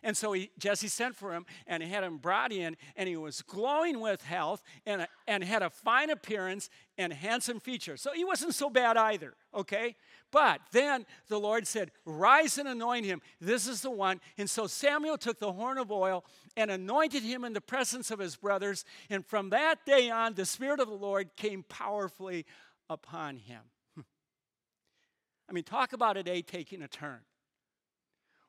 And 0.05 0.15
so 0.15 0.33
he, 0.33 0.51
Jesse 0.59 0.87
sent 0.87 1.15
for 1.15 1.33
him 1.33 1.47
and 1.65 1.81
he 1.81 1.89
had 1.89 2.03
him 2.03 2.17
brought 2.17 2.51
in, 2.51 2.77
and 2.95 3.09
he 3.09 3.17
was 3.17 3.41
glowing 3.41 3.99
with 3.99 4.21
health 4.21 4.61
and, 4.85 5.07
and 5.27 5.43
had 5.43 5.63
a 5.63 5.69
fine 5.71 6.11
appearance 6.11 6.69
and 6.95 7.11
handsome 7.11 7.59
features. 7.59 8.01
So 8.01 8.13
he 8.13 8.23
wasn't 8.23 8.53
so 8.53 8.69
bad 8.69 8.97
either, 8.97 9.33
okay? 9.51 9.95
But 10.31 10.61
then 10.71 11.07
the 11.27 11.39
Lord 11.39 11.65
said, 11.65 11.89
Rise 12.05 12.59
and 12.59 12.67
anoint 12.67 13.07
him. 13.07 13.19
This 13.41 13.67
is 13.67 13.81
the 13.81 13.89
one. 13.89 14.21
And 14.37 14.47
so 14.47 14.67
Samuel 14.67 15.17
took 15.17 15.39
the 15.39 15.51
horn 15.51 15.79
of 15.79 15.91
oil 15.91 16.23
and 16.55 16.69
anointed 16.69 17.23
him 17.23 17.43
in 17.43 17.53
the 17.53 17.61
presence 17.61 18.11
of 18.11 18.19
his 18.19 18.35
brothers. 18.35 18.85
And 19.09 19.25
from 19.25 19.49
that 19.49 19.87
day 19.87 20.11
on, 20.11 20.35
the 20.35 20.45
Spirit 20.45 20.79
of 20.79 20.87
the 20.87 20.93
Lord 20.93 21.35
came 21.35 21.63
powerfully 21.63 22.45
upon 22.91 23.37
him. 23.37 23.61
I 25.49 25.53
mean, 25.53 25.63
talk 25.63 25.93
about 25.93 26.15
a 26.15 26.21
day 26.21 26.43
taking 26.43 26.83
a 26.83 26.87
turn. 26.87 27.21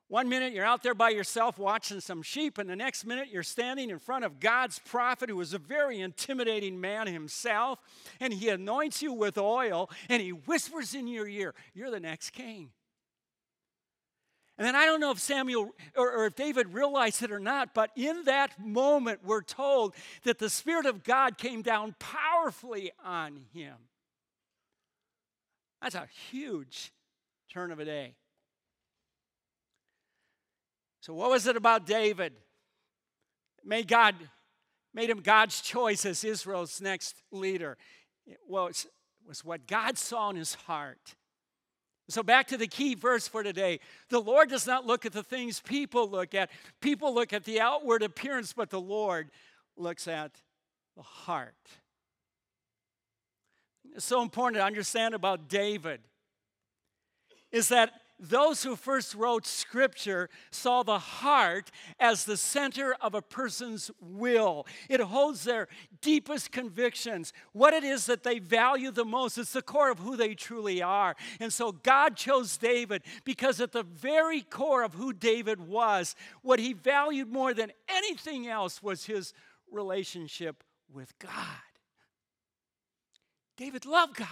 One 0.09 0.29
minute 0.29 0.53
you're 0.53 0.65
out 0.65 0.85
there 0.85 0.95
by 0.95 1.11
yourself 1.11 1.59
watching 1.59 2.01
some 2.01 2.23
sheep, 2.23 2.59
and 2.59 2.71
the 2.71 2.77
next 2.77 3.05
minute 3.05 3.29
you're 3.31 3.43
standing 3.43 3.91
in 3.91 3.99
front 3.99 4.25
of 4.25 4.39
God's 4.39 4.79
prophet, 4.79 5.29
who 5.29 5.37
was 5.37 5.53
a 5.53 5.59
very 5.59 6.01
intimidating 6.01 6.81
man 6.81 7.09
himself, 7.09 7.81
and 8.21 8.33
he 8.33 8.49
anoints 8.49 9.03
you 9.03 9.13
with 9.13 9.37
oil 9.37 9.91
and 10.09 10.23
he 10.23 10.31
whispers 10.31 10.95
in 10.95 11.09
your 11.09 11.27
ear, 11.27 11.55
You're 11.75 11.91
the 11.91 11.99
next 11.99 12.31
king. 12.31 12.71
And 14.59 14.67
then 14.67 14.77
I 14.77 14.87
don't 14.87 15.01
know 15.01 15.11
if 15.11 15.19
Samuel 15.19 15.73
or, 15.97 16.13
or, 16.13 16.27
if 16.27 16.35
David 16.35 16.73
realized 16.73 17.23
it 17.23 17.31
or 17.31 17.41
not, 17.41 17.75
but 17.75 17.91
in 17.95 18.25
that 18.25 18.59
moment, 18.59 19.21
we're 19.23 19.43
told 19.43 19.95
that 20.23 20.39
the 20.39 20.49
Spirit 20.49 20.87
of 20.87 21.05
God 21.05 21.37
came 21.37 21.61
down 21.61 21.95
powerfully 21.99 22.91
on 23.05 23.41
him. 23.53 23.75
That's 25.83 25.95
a 25.95 26.09
huge 26.31 26.93
turn 27.51 27.71
of 27.71 27.81
a 27.81 27.85
day. 27.85 28.15
So, 31.07 31.15
what 31.15 31.31
was 31.31 31.47
it 31.47 31.57
about 31.57 31.87
David? 31.87 32.33
Made 33.65 33.87
God 33.87 34.17
made 34.93 35.09
him 35.09 35.21
God's 35.21 35.61
choice 35.61 36.05
as 36.05 36.25
Israel's 36.25 36.81
next 36.81 37.23
leader. 37.31 37.79
Well, 38.49 38.67
it 38.67 38.87
was 39.25 39.45
what 39.45 39.69
God 39.69 39.99
saw 39.99 40.31
in 40.31 40.37
his 40.37 40.55
heart. 40.55 41.15
So, 42.09 42.25
back 42.25 42.49
to 42.49 42.57
the 42.57 42.67
key 42.67 42.97
verse 42.97 43.29
for 43.29 43.45
today. 43.45 43.79
The 44.09 44.19
Lord 44.19 44.51
does 44.51 44.67
not 44.67 44.85
look 44.85 45.07
at 45.07 45.13
the 45.13 45.23
things 45.23 45.61
people 45.61 46.11
look 46.11 46.35
at. 46.35 46.51
People 46.81 47.15
look 47.15 47.33
at 47.33 47.45
the 47.45 47.61
outward 47.61 48.03
appearance, 48.03 48.53
but 48.53 48.71
the 48.71 48.81
Lord 48.81 49.31
looks 49.77 50.09
at 50.09 50.33
the 50.97 51.03
heart. 51.03 51.55
It's 53.95 54.05
so 54.05 54.23
important 54.23 54.57
to 54.57 54.65
understand 54.65 55.15
about 55.15 55.49
David 55.49 56.01
is 57.53 57.69
that 57.69 57.93
those 58.19 58.63
who 58.63 58.77
first 58.77 59.15
wrote 59.15 59.47
scripture 59.47 60.31
saw 60.51 60.83
the 60.83 60.99
heart 60.99 61.71
as 62.01 62.25
the 62.25 62.37
center 62.37 62.97
of 63.01 63.15
a 63.15 63.23
person's 63.23 63.91
will. 64.01 64.67
It 64.89 65.01
holds 65.01 65.45
their 65.45 65.69
deepest 66.01 66.51
convictions, 66.51 67.33
what 67.53 67.75
it 67.75 67.85
is 67.85 68.07
that 68.07 68.23
they 68.23 68.39
value 68.39 68.91
the 68.91 69.05
most. 69.05 69.39
It's 69.39 69.53
the 69.53 69.63
core 69.63 69.91
of 69.91 69.99
who 69.99 70.17
they 70.17 70.35
truly 70.35 70.83
are. 70.83 71.15
And 71.41 71.53
so 71.53 71.73
God 71.73 72.17
chose 72.17 72.57
David 72.57 73.03
because 73.25 73.61
at 73.61 73.73
the 73.73 73.83
very 73.83 74.43
core 74.43 74.83
of 74.83 74.95
who 74.95 75.13
David 75.13 75.61
was, 75.61 76.15
what 76.43 76.59
he 76.59 76.73
valued 76.73 77.31
more 77.31 77.53
than 77.53 77.73
anything 77.89 78.47
else 78.47 78.83
was 78.83 79.05
his 79.05 79.35
relationship 79.71 80.65
with 80.93 81.19
God. 81.19 81.33
David 83.57 83.87
loved 83.87 84.17
God. 84.17 84.29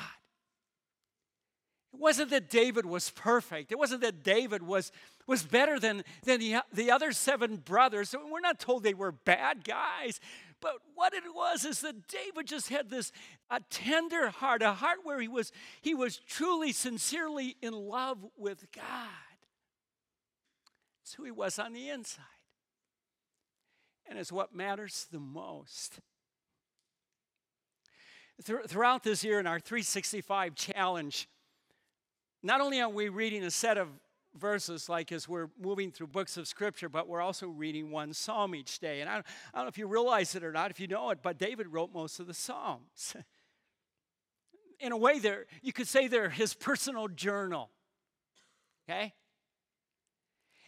It 1.94 2.00
wasn't 2.00 2.30
that 2.30 2.50
David 2.50 2.87
was 2.87 3.11
perfect. 3.11 3.70
It 3.70 3.78
wasn't 3.78 4.00
that 4.00 4.24
David 4.24 4.64
was, 4.64 4.90
was 5.28 5.44
better 5.44 5.78
than, 5.78 6.02
than 6.24 6.40
the, 6.40 6.57
the 6.72 6.90
other 6.90 7.12
seven 7.12 7.57
brothers. 7.57 8.14
We're 8.14 8.40
not 8.40 8.59
told 8.59 8.83
they 8.83 8.94
were 8.94 9.12
bad 9.12 9.64
guys. 9.64 10.18
But 10.61 10.78
what 10.96 11.14
it 11.14 11.22
was 11.33 11.64
is 11.64 11.83
that 11.83 12.09
David 12.09 12.48
just 12.48 12.68
had 12.68 12.90
this 12.90 13.12
a 13.48 13.61
tender 13.70 14.30
heart, 14.30 14.61
a 14.61 14.72
heart 14.72 14.98
where 15.04 15.20
he 15.20 15.28
was, 15.28 15.52
he 15.83 15.94
was 15.94 16.18
truly, 16.18 16.72
sincerely 16.72 17.57
in 17.62 17.72
love 17.72 18.18
with 18.37 18.66
God. 18.74 19.09
It's 21.04 21.14
who 21.14 21.22
he 21.22 21.30
was 21.30 21.61
on 21.61 21.74
the 21.74 21.90
inside. 21.90 22.24
And 24.09 24.18
it's 24.18 24.33
what 24.33 24.52
matters 24.52 25.07
the 25.12 25.20
most. 25.20 26.00
Throughout 28.42 29.04
this 29.04 29.22
year 29.22 29.38
in 29.38 29.46
our 29.46 29.61
365 29.61 30.57
challenge, 30.57 31.28
not 32.44 32.61
only 32.61 32.80
are 32.80 32.90
we 32.90 33.09
reading 33.09 33.42
a 33.42 33.50
set 33.50 33.78
of 33.78 33.88
verses 34.37 34.88
like 34.88 35.12
as 35.12 35.26
we're 35.26 35.48
moving 35.59 35.90
through 35.90 36.09
books 36.09 36.37
of 36.37 36.46
scripture, 36.46 36.90
but 36.90 37.09
we're 37.09 37.22
also 37.22 37.46
reading 37.48 37.90
one 37.90 38.12
psalm 38.12 38.54
each 38.54 38.78
day. 38.80 39.00
And 39.00 39.09
I 39.09 39.14
don't, 39.14 39.26
I 39.54 39.59
don't 39.59 39.64
know 39.64 39.68
if 39.68 39.78
you 39.78 39.87
realize 39.87 40.35
it 40.35 40.44
or 40.44 40.52
not, 40.52 40.70
if 40.70 40.78
you 40.78 40.87
know 40.87 41.11
it, 41.11 41.20
but 41.22 41.38
David 41.38 41.68
wrote 41.68 41.94
most 41.94 42.20
of 42.20 42.26
the 42.26 42.35
psalms. 42.35 43.16
In 44.80 44.92
a 44.92 44.96
way, 44.96 45.20
they're, 45.20 45.46
you 45.62 45.72
could 45.72 45.88
say 45.88 46.07
they're 46.07 46.28
his 46.28 46.52
personal 46.52 47.09
journal. 47.09 47.70
Okay? 48.87 49.14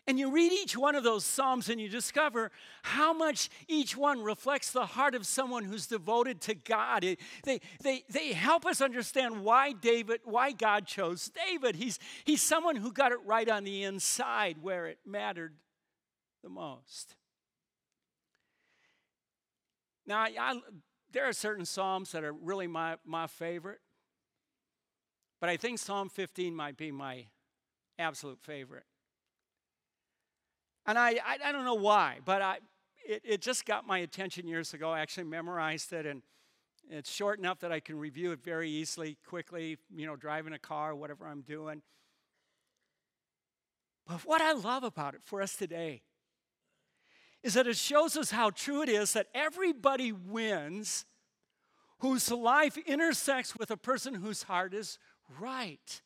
And 0.09 0.21
you 0.21 0.31
read 0.31 0.53
each 0.53 0.77
one 0.77 0.95
of 0.95 1.03
those 1.03 1.25
Psalms 1.25 1.69
and 1.69 1.81
you 1.81 1.89
discover 1.89 2.53
how 2.83 3.13
much 3.13 3.49
each 3.67 3.97
one 3.97 4.23
reflects 4.23 4.71
the 4.71 4.87
heart 4.87 5.17
of 5.17 5.27
someone 5.27 5.65
who's 5.65 5.87
devoted 5.89 6.41
to 6.43 6.55
God. 6.55 7.03
It, 7.03 7.19
they, 7.43 7.61
they, 7.83 8.05
they 8.09 8.33
help 8.33 8.65
us 8.67 8.81
understand 8.81 9.43
why 9.43 9.73
David, 9.73 10.21
why 10.23 10.53
God 10.53 10.87
chose 10.87 11.29
David. 11.49 11.75
He's, 11.75 11.99
he's 12.25 12.41
someone 12.41 12.77
who 12.77 12.93
got 12.93 13.11
it 13.11 13.19
right 13.25 13.49
on 13.49 13.65
the 13.65 13.83
inside 13.83 14.59
where 14.63 14.87
it 14.87 14.99
mattered 15.05 15.55
the 16.45 16.51
most. 16.51 17.17
Now, 20.07 20.21
I, 20.21 20.33
I, 20.39 20.61
there 21.11 21.29
are 21.29 21.33
certain 21.33 21.65
Psalms 21.65 22.13
that 22.13 22.23
are 22.23 22.33
really 22.33 22.69
my, 22.69 22.97
my 23.05 23.27
favorite, 23.27 23.81
but 25.41 25.51
I 25.51 25.57
think 25.57 25.81
Psalm 25.81 26.09
15 26.09 26.55
might 26.55 26.77
be 26.77 26.93
my 26.93 27.27
absolute 27.99 28.39
favorite. 28.41 28.85
And 30.87 30.99
I, 30.99 31.11
I, 31.25 31.39
I 31.47 31.53
don't 31.53 31.65
know 31.65 31.75
why, 31.75 32.19
but 32.25 32.43
I, 32.43 32.59
it, 33.05 33.23
it 33.25 33.41
just 33.41 33.67
got 33.67 33.87
my 33.87 33.99
attention 33.99 34.47
years 34.47 34.73
ago. 34.73 34.91
I 34.91 35.01
actually 35.01 35.25
memorized 35.25 35.93
it, 35.93 36.07
and 36.07 36.23
it's 36.89 37.11
short 37.11 37.39
enough 37.39 37.61
that 37.61 37.73
I 37.73 37.81
can 37.81 37.99
review 37.99 38.33
it 38.33 38.43
very 38.43 38.71
easily, 38.71 39.17
quickly, 39.27 39.79
you 39.95 40.07
know, 40.07 40.17
driving 40.17 40.53
a 40.53 40.59
car, 40.59 40.95
whatever 40.95 41.27
I'm 41.27 41.43
doing. 41.43 41.83
But 44.07 44.21
what 44.25 44.41
I 44.41 44.53
love 44.53 44.85
about 44.85 45.15
it 45.15 45.21
for 45.25 45.43
us 45.43 45.57
today 45.57 46.03
is 47.43 47.55
that 47.55 47.67
it 47.67 47.77
shows 47.77 48.17
us 48.17 48.31
how 48.31 48.51
true 48.51 48.83
it 48.83 48.89
is 48.89 49.13
that 49.13 49.27
everybody 49.35 50.13
wins 50.13 51.05
whose 51.99 52.31
life 52.31 52.77
intersects 52.77 53.57
with 53.57 53.71
a 53.71 53.77
person 53.77 54.15
whose 54.15 54.45
heart 54.45 54.75
is 54.75 54.99
right. 55.41 56.03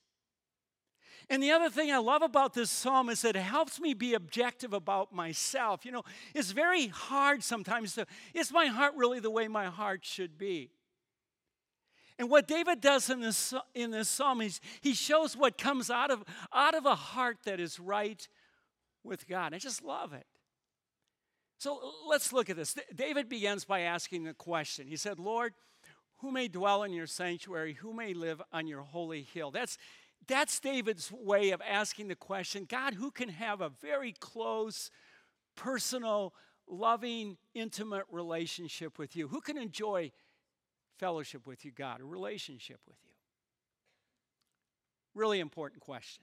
And 1.31 1.41
the 1.41 1.53
other 1.53 1.71
thing 1.71 1.93
I 1.93 1.99
love 1.99 2.23
about 2.23 2.55
this 2.55 2.71
psalm 2.71 3.09
is 3.09 3.23
that 3.23 3.37
it 3.37 3.43
helps 3.43 3.79
me 3.79 3.95
be 3.95 4.15
objective 4.15 4.73
about 4.73 5.15
myself. 5.15 5.85
You 5.85 5.93
know, 5.93 6.03
it's 6.35 6.51
very 6.51 6.89
hard 6.89 7.45
sometimes 7.45 7.95
to, 7.95 8.07
is 8.35 8.53
my 8.53 8.67
heart 8.67 8.95
really 8.97 9.21
the 9.21 9.31
way 9.31 9.47
my 9.47 9.67
heart 9.67 10.05
should 10.05 10.37
be? 10.37 10.73
And 12.19 12.29
what 12.29 12.49
David 12.49 12.81
does 12.81 13.09
in 13.09 13.21
this, 13.21 13.55
in 13.77 13.93
this 13.93 14.09
psalm 14.09 14.41
is 14.41 14.61
he 14.81 14.93
shows 14.93 15.37
what 15.37 15.57
comes 15.57 15.89
out 15.89 16.11
of, 16.11 16.25
out 16.53 16.75
of 16.75 16.85
a 16.85 16.97
heart 16.97 17.39
that 17.45 17.61
is 17.61 17.79
right 17.79 18.27
with 19.05 19.29
God. 19.29 19.55
I 19.55 19.59
just 19.59 19.85
love 19.85 20.13
it. 20.13 20.27
So 21.59 21.93
let's 22.09 22.33
look 22.33 22.51
at 22.51 22.57
this. 22.57 22.75
David 22.95 23.29
begins 23.29 23.65
by 23.65 23.81
asking 23.81 24.27
a 24.27 24.35
question. 24.35 24.89
He 24.89 24.97
said, 24.97 25.21
Lord, 25.21 25.55
who 26.19 26.33
may 26.33 26.49
dwell 26.49 26.83
in 26.83 26.93
your 26.93 27.07
sanctuary? 27.07 27.75
Who 27.75 27.95
may 27.95 28.15
live 28.15 28.43
on 28.53 28.67
your 28.67 28.83
holy 28.83 29.23
hill? 29.23 29.51
That's 29.51 29.79
that's 30.31 30.61
David's 30.61 31.11
way 31.11 31.51
of 31.51 31.61
asking 31.69 32.09
the 32.09 32.15
question 32.15 32.65
God, 32.69 32.95
who 32.95 33.11
can 33.11 33.29
have 33.29 33.61
a 33.61 33.69
very 33.69 34.13
close, 34.13 34.91
personal, 35.57 36.35
loving, 36.69 37.37
intimate 37.53 38.05
relationship 38.11 38.97
with 38.99 39.17
you? 39.17 39.27
Who 39.29 39.41
can 39.41 39.59
enjoy 39.59 40.13
fellowship 40.99 41.47
with 41.47 41.65
you, 41.65 41.73
God, 41.73 42.01
a 42.01 42.05
relationship 42.05 42.79
with 42.87 42.97
you? 43.05 43.11
Really 45.15 45.41
important 45.41 45.83
question. 45.83 46.23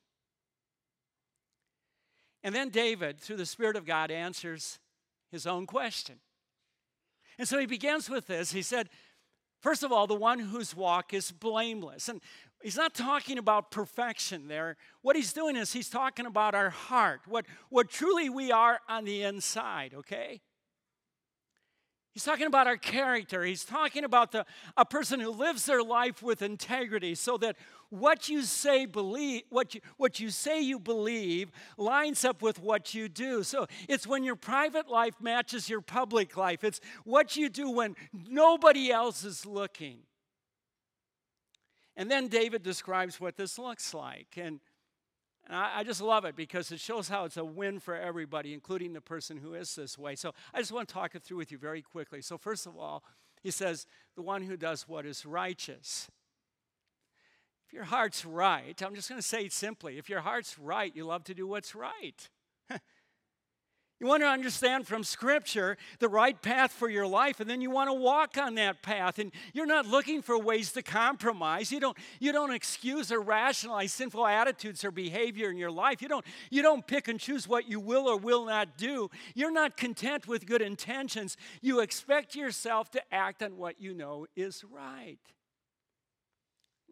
And 2.44 2.56
then 2.56 2.70
David, 2.70 3.20
through 3.20 3.36
the 3.36 3.46
Spirit 3.46 3.76
of 3.76 3.86
God, 3.86 4.10
answers 4.10 4.80
his 5.30 5.46
own 5.46 5.66
question. 5.66 6.20
And 7.38 7.46
so 7.46 7.60
he 7.60 7.66
begins 7.66 8.10
with 8.10 8.28
this. 8.28 8.54
He 8.54 8.62
said, 8.62 8.90
First 9.60 9.84
of 9.84 9.92
all, 9.92 10.06
the 10.08 10.16
one 10.16 10.40
whose 10.40 10.76
walk 10.76 11.14
is 11.14 11.32
blameless. 11.32 12.10
And 12.10 12.22
he's 12.62 12.78
not 12.78 12.94
talking 12.94 13.38
about 13.38 13.72
perfection 13.72 14.48
there. 14.48 14.78
What 15.02 15.16
he's 15.16 15.34
doing 15.34 15.56
is 15.56 15.74
he's 15.74 15.90
talking 15.90 16.26
about 16.26 16.56
our 16.56 16.70
heart, 16.70 17.22
what, 17.28 17.46
what 17.70 17.90
truly 17.90 18.30
we 18.30 18.52
are 18.52 18.80
on 18.88 19.06
the 19.06 19.24
inside, 19.24 19.94
okay? 19.94 20.42
He's 22.18 22.24
talking 22.24 22.48
about 22.48 22.66
our 22.66 22.78
character. 22.78 23.44
He's 23.44 23.64
talking 23.64 24.04
about 24.04 24.32
the, 24.32 24.44
a 24.76 24.84
person 24.84 25.20
who 25.20 25.30
lives 25.30 25.68
their 25.68 25.84
life 25.84 26.24
with 26.24 26.42
integrity 26.42 27.14
so 27.14 27.38
that 27.38 27.58
what 27.92 28.28
you 28.28 28.42
say 28.42 28.88
believe 28.88 29.44
what 29.50 29.76
you, 29.76 29.82
what 29.98 30.20
you 30.20 30.32
say 30.32 30.60
you 30.60 30.80
believe 30.80 31.52
lines 31.78 32.26
up 32.26 32.42
with 32.42 32.58
what 32.58 32.96
you 32.96 33.08
do. 33.08 33.44
So 33.44 33.68
it's 33.88 34.08
when 34.08 34.24
your 34.24 34.36
private 34.36 34.90
life 34.90 35.14
matches 35.22 35.70
your 35.70 35.82
public 35.82 36.36
life. 36.36 36.64
It's 36.64 36.82
what 37.04 37.36
you 37.36 37.50
do 37.50 37.70
when 37.70 37.96
nobody 38.28 38.92
else 38.92 39.24
is 39.24 39.46
looking. 39.46 40.00
And 41.98 42.12
then 42.12 42.28
David 42.28 42.62
describes 42.62 43.20
what 43.20 43.36
this 43.36 43.58
looks 43.58 43.92
like. 43.92 44.38
And, 44.38 44.60
and 45.48 45.56
I, 45.56 45.80
I, 45.80 45.84
just 45.84 46.00
love 46.00 46.26
it 46.26 46.36
because 46.36 46.72
it 46.72 46.80
shows 46.80 47.10
how 47.10 47.26
it's 47.26 47.38
a 47.38 47.44
win 47.44 47.80
for 47.80 47.96
everybody, 47.96 48.54
including 48.54 48.94
the 48.94 49.02
person 49.02 49.38
who 49.38 49.56
is 49.56 49.76
this 49.76 49.98
way. 49.98 50.16
So 50.16 50.34
I 50.54 50.60
just 50.60 50.72
want 50.72 50.88
to 50.88 50.94
talk 50.94 51.16
it 51.16 51.24
through 51.24 51.38
with 51.38 51.52
you 51.52 51.58
very 51.58 51.82
quickly. 51.82 52.22
So, 52.22 52.38
first 52.38 52.68
of 52.68 52.78
all, 52.78 53.04
he 53.42 53.50
says, 53.50 53.88
the 54.16 54.22
one 54.22 54.44
who 54.44 54.56
does 54.56 54.88
what 54.88 55.08
is 55.08 55.26
righteous. 55.26 56.08
If 57.66 57.74
your 57.74 57.86
heart's 57.86 58.24
right, 58.24 58.80
I'm 58.82 58.96
just 58.96 59.10
going 59.10 59.20
to 59.20 59.28
say 59.28 59.46
it 59.46 59.52
simply 59.52 59.98
if 59.98 60.08
your 60.08 60.22
heart's 60.22 60.58
right, 60.60 60.96
you 60.96 61.04
love 61.04 61.24
to 61.26 61.34
do 61.34 61.48
what's 61.48 61.74
right. 61.74 62.30
You 64.00 64.06
want 64.06 64.22
to 64.22 64.28
understand 64.28 64.86
from 64.86 65.04
Scripture 65.04 65.76
the 65.98 66.08
right 66.08 66.40
path 66.40 66.72
for 66.72 66.88
your 66.88 67.08
life, 67.08 67.40
and 67.40 67.50
then 67.50 67.62
you 67.62 67.72
want 67.72 67.90
to 67.90 67.96
walk 67.96 68.38
on 68.38 68.54
that 68.56 68.84
path. 68.84 69.18
And 69.18 69.32
you're 69.54 69.66
not 69.66 69.88
looking 69.88 70.22
for 70.22 70.38
ways 70.40 70.72
to 70.74 70.84
compromise. 70.84 71.72
You 71.72 71.80
don't, 71.80 71.98
you 72.20 72.32
don't 72.32 72.54
excuse 72.54 73.12
or 73.12 73.20
rationalize 73.20 73.92
sinful 73.92 74.28
attitudes 74.28 74.86
or 74.86 74.92
behavior 74.92 75.50
in 75.50 75.58
your 75.58 75.72
life. 75.72 76.02
You 76.04 76.10
don't, 76.10 76.26
you 76.52 76.62
don't 76.62 76.86
pick 76.86 77.08
and 77.08 77.20
choose 77.20 77.48
what 77.48 77.68
you 77.68 77.80
will 77.80 78.08
or 78.08 78.18
will 78.18 78.46
not 78.46 78.78
do. 78.78 79.10
You're 79.34 79.52
not 79.52 79.78
content 79.78 80.28
with 80.28 80.46
good 80.46 80.62
intentions. 80.62 81.36
You 81.62 81.80
expect 81.80 82.36
yourself 82.36 82.92
to 82.92 83.02
act 83.12 83.42
on 83.42 83.58
what 83.58 83.82
you 83.82 83.96
know 83.96 84.28
is 84.36 84.64
right. 84.64 85.18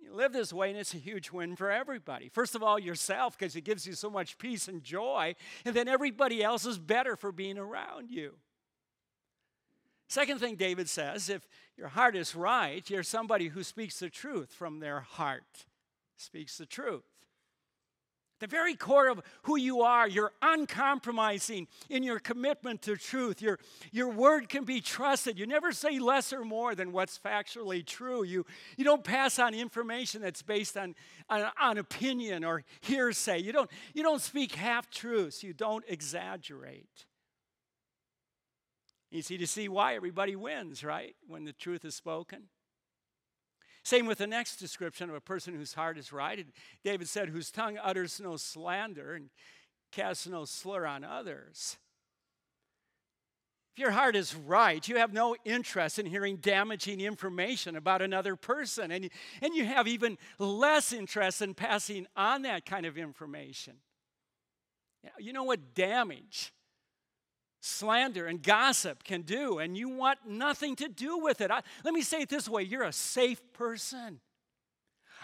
You 0.06 0.14
live 0.14 0.34
this 0.34 0.54
way, 0.54 0.70
and 0.70 0.78
it's 0.78 0.94
a 0.94 0.98
huge 0.98 1.32
win 1.32 1.56
for 1.56 1.72
everybody. 1.72 2.30
First 2.30 2.54
of 2.54 2.62
all, 2.62 2.78
yourself, 2.78 3.36
because 3.38 3.56
it 3.56 3.62
gives 3.62 3.88
you 3.88 3.94
so 3.94 4.08
much 4.08 4.38
peace 4.38 4.68
and 4.68 4.84
joy, 4.84 5.36
and 5.66 5.76
then 5.76 5.88
everybody 5.88 6.44
else 6.44 6.64
is 6.64 6.78
better 6.78 7.16
for 7.16 7.32
being 7.32 7.58
around 7.58 8.12
you. 8.12 8.36
Second 10.08 10.40
thing 10.40 10.56
David 10.56 10.88
says 10.88 11.28
if 11.28 11.48
your 11.76 11.88
heart 11.88 12.16
is 12.16 12.36
right, 12.36 12.88
you're 12.88 13.02
somebody 13.02 13.48
who 13.48 13.64
speaks 13.64 13.98
the 13.98 14.10
truth 14.10 14.52
from 14.54 14.80
their 14.80 15.00
heart, 15.00 15.66
speaks 16.16 16.60
the 16.60 16.68
truth 16.68 17.15
the 18.40 18.48
very 18.48 18.76
core 18.76 19.08
of 19.08 19.22
who 19.44 19.58
you 19.58 19.82
are. 19.82 20.08
You're 20.08 20.34
uncompromising 20.42 21.68
in 21.90 22.04
your 22.04 22.20
commitment 22.20 22.82
to 22.84 22.96
truth. 22.98 23.42
Your, 23.42 23.60
your 23.92 24.10
word 24.10 24.50
can 24.50 24.66
be 24.66 24.82
trusted. 24.82 25.40
You 25.40 25.48
never 25.48 25.72
say 25.72 26.00
less 26.00 26.34
or 26.34 26.44
more 26.44 26.76
than 26.76 26.92
what's 26.92 27.18
factually 27.18 27.86
true. 27.86 28.24
You, 28.24 28.46
you 28.78 28.84
don't 28.84 29.04
pass 29.04 29.40
on 29.40 29.54
information 29.54 30.22
that's 30.22 30.42
based 30.42 30.76
on, 30.76 30.96
on, 31.30 31.46
on 31.60 31.78
opinion 31.78 32.44
or 32.44 32.64
hearsay. 32.82 33.40
You 33.40 33.54
don't, 33.54 33.72
you 33.94 34.04
don't 34.04 34.22
speak 34.22 34.56
half 34.56 34.90
truths. 34.90 35.44
You 35.44 35.54
don't 35.54 35.86
exaggerate. 35.88 37.06
Easy 39.12 39.38
to 39.38 39.48
see 39.48 39.70
why 39.70 39.96
everybody 39.96 40.36
wins, 40.36 40.84
right? 40.84 41.16
When 41.28 41.46
the 41.46 41.54
truth 41.54 41.86
is 41.86 41.96
spoken. 41.96 42.44
Same 43.86 44.08
with 44.08 44.18
the 44.18 44.26
next 44.26 44.56
description 44.56 45.10
of 45.10 45.16
a 45.16 45.22
person 45.22 45.54
whose 45.54 45.76
heart 45.76 46.00
is 46.00 46.12
right. 46.12 46.44
David 46.84 47.08
said, 47.08 47.30
whose 47.30 47.52
tongue 47.52 47.78
utters 47.78 48.20
no 48.20 48.36
slander 48.36 49.14
and 49.14 49.30
casts 49.92 50.26
no 50.26 50.44
slur 50.44 50.88
on 50.88 51.04
others. 51.04 51.78
If 53.76 53.80
your 53.80 53.92
heart 53.92 54.16
is 54.16 54.34
right, 54.34 54.88
you 54.88 54.96
have 54.96 55.14
no 55.14 55.36
interest 55.46 56.00
in 56.00 56.08
hearing 56.08 56.38
damaging 56.38 57.00
information 57.00 57.76
about 57.76 58.02
another 58.02 58.36
person, 58.36 58.90
and, 58.90 59.12
and 59.42 59.54
you 59.54 59.66
have 59.66 59.88
even 59.88 60.18
less 60.40 60.92
interest 60.92 61.44
in 61.44 61.54
passing 61.54 62.08
on 62.16 62.42
that 62.42 62.66
kind 62.66 62.88
of 62.88 62.98
information. 62.98 63.76
You 65.20 65.32
know 65.32 65.44
what 65.44 65.76
damage 65.76 66.54
slander 67.66 68.28
and 68.28 68.42
gossip 68.42 69.04
can 69.04 69.24
do, 69.24 69.60
and 69.60 69.78
you 69.78 69.90
want 69.90 70.20
nothing 70.28 70.76
to 70.78 70.88
do 70.88 71.18
with 71.18 71.42
it. 71.42 71.52
I, 71.52 71.62
let 71.84 71.94
me 71.94 72.02
say 72.02 72.22
it 72.22 72.30
this 72.30 72.48
way 72.48 72.64
you're 72.64 72.84
a 72.84 72.94
safe 72.94 73.42
person. 73.54 74.20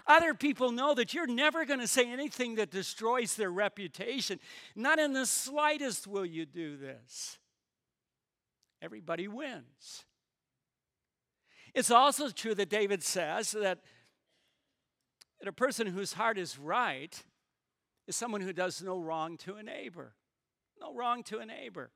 Other 0.08 0.34
people 0.34 0.72
know 0.72 0.96
that 0.96 1.14
you're 1.14 1.28
never 1.28 1.64
going 1.66 1.80
to 1.80 1.88
say 1.88 2.12
anything 2.12 2.56
that 2.56 2.72
destroys 2.72 3.36
their 3.36 3.52
reputation. 3.52 4.40
Not 4.76 4.98
in 4.98 5.14
the 5.14 5.28
slightest 5.28 6.08
will 6.08 6.26
you 6.26 6.46
do 6.46 6.76
this. 6.76 7.38
Everybody 8.82 9.28
wins. 9.28 10.06
It's 11.76 11.92
also 11.92 12.30
true 12.30 12.56
that 12.56 12.70
David 12.70 13.04
says 13.04 13.52
that, 13.52 13.80
that 15.40 15.48
a 15.48 15.54
person 15.54 15.86
whose 15.86 16.14
heart 16.14 16.40
is 16.40 16.58
right 16.58 17.22
is 18.08 18.16
someone 18.16 18.42
who 18.42 18.54
does 18.54 18.82
no 18.82 19.00
wrong 19.00 19.38
to 19.38 19.56
a 19.56 19.64
neighbor. 19.64 20.16
No 20.80 20.96
wrong 20.96 21.22
to 21.26 21.38
a 21.38 21.46
neighbor. 21.46 21.92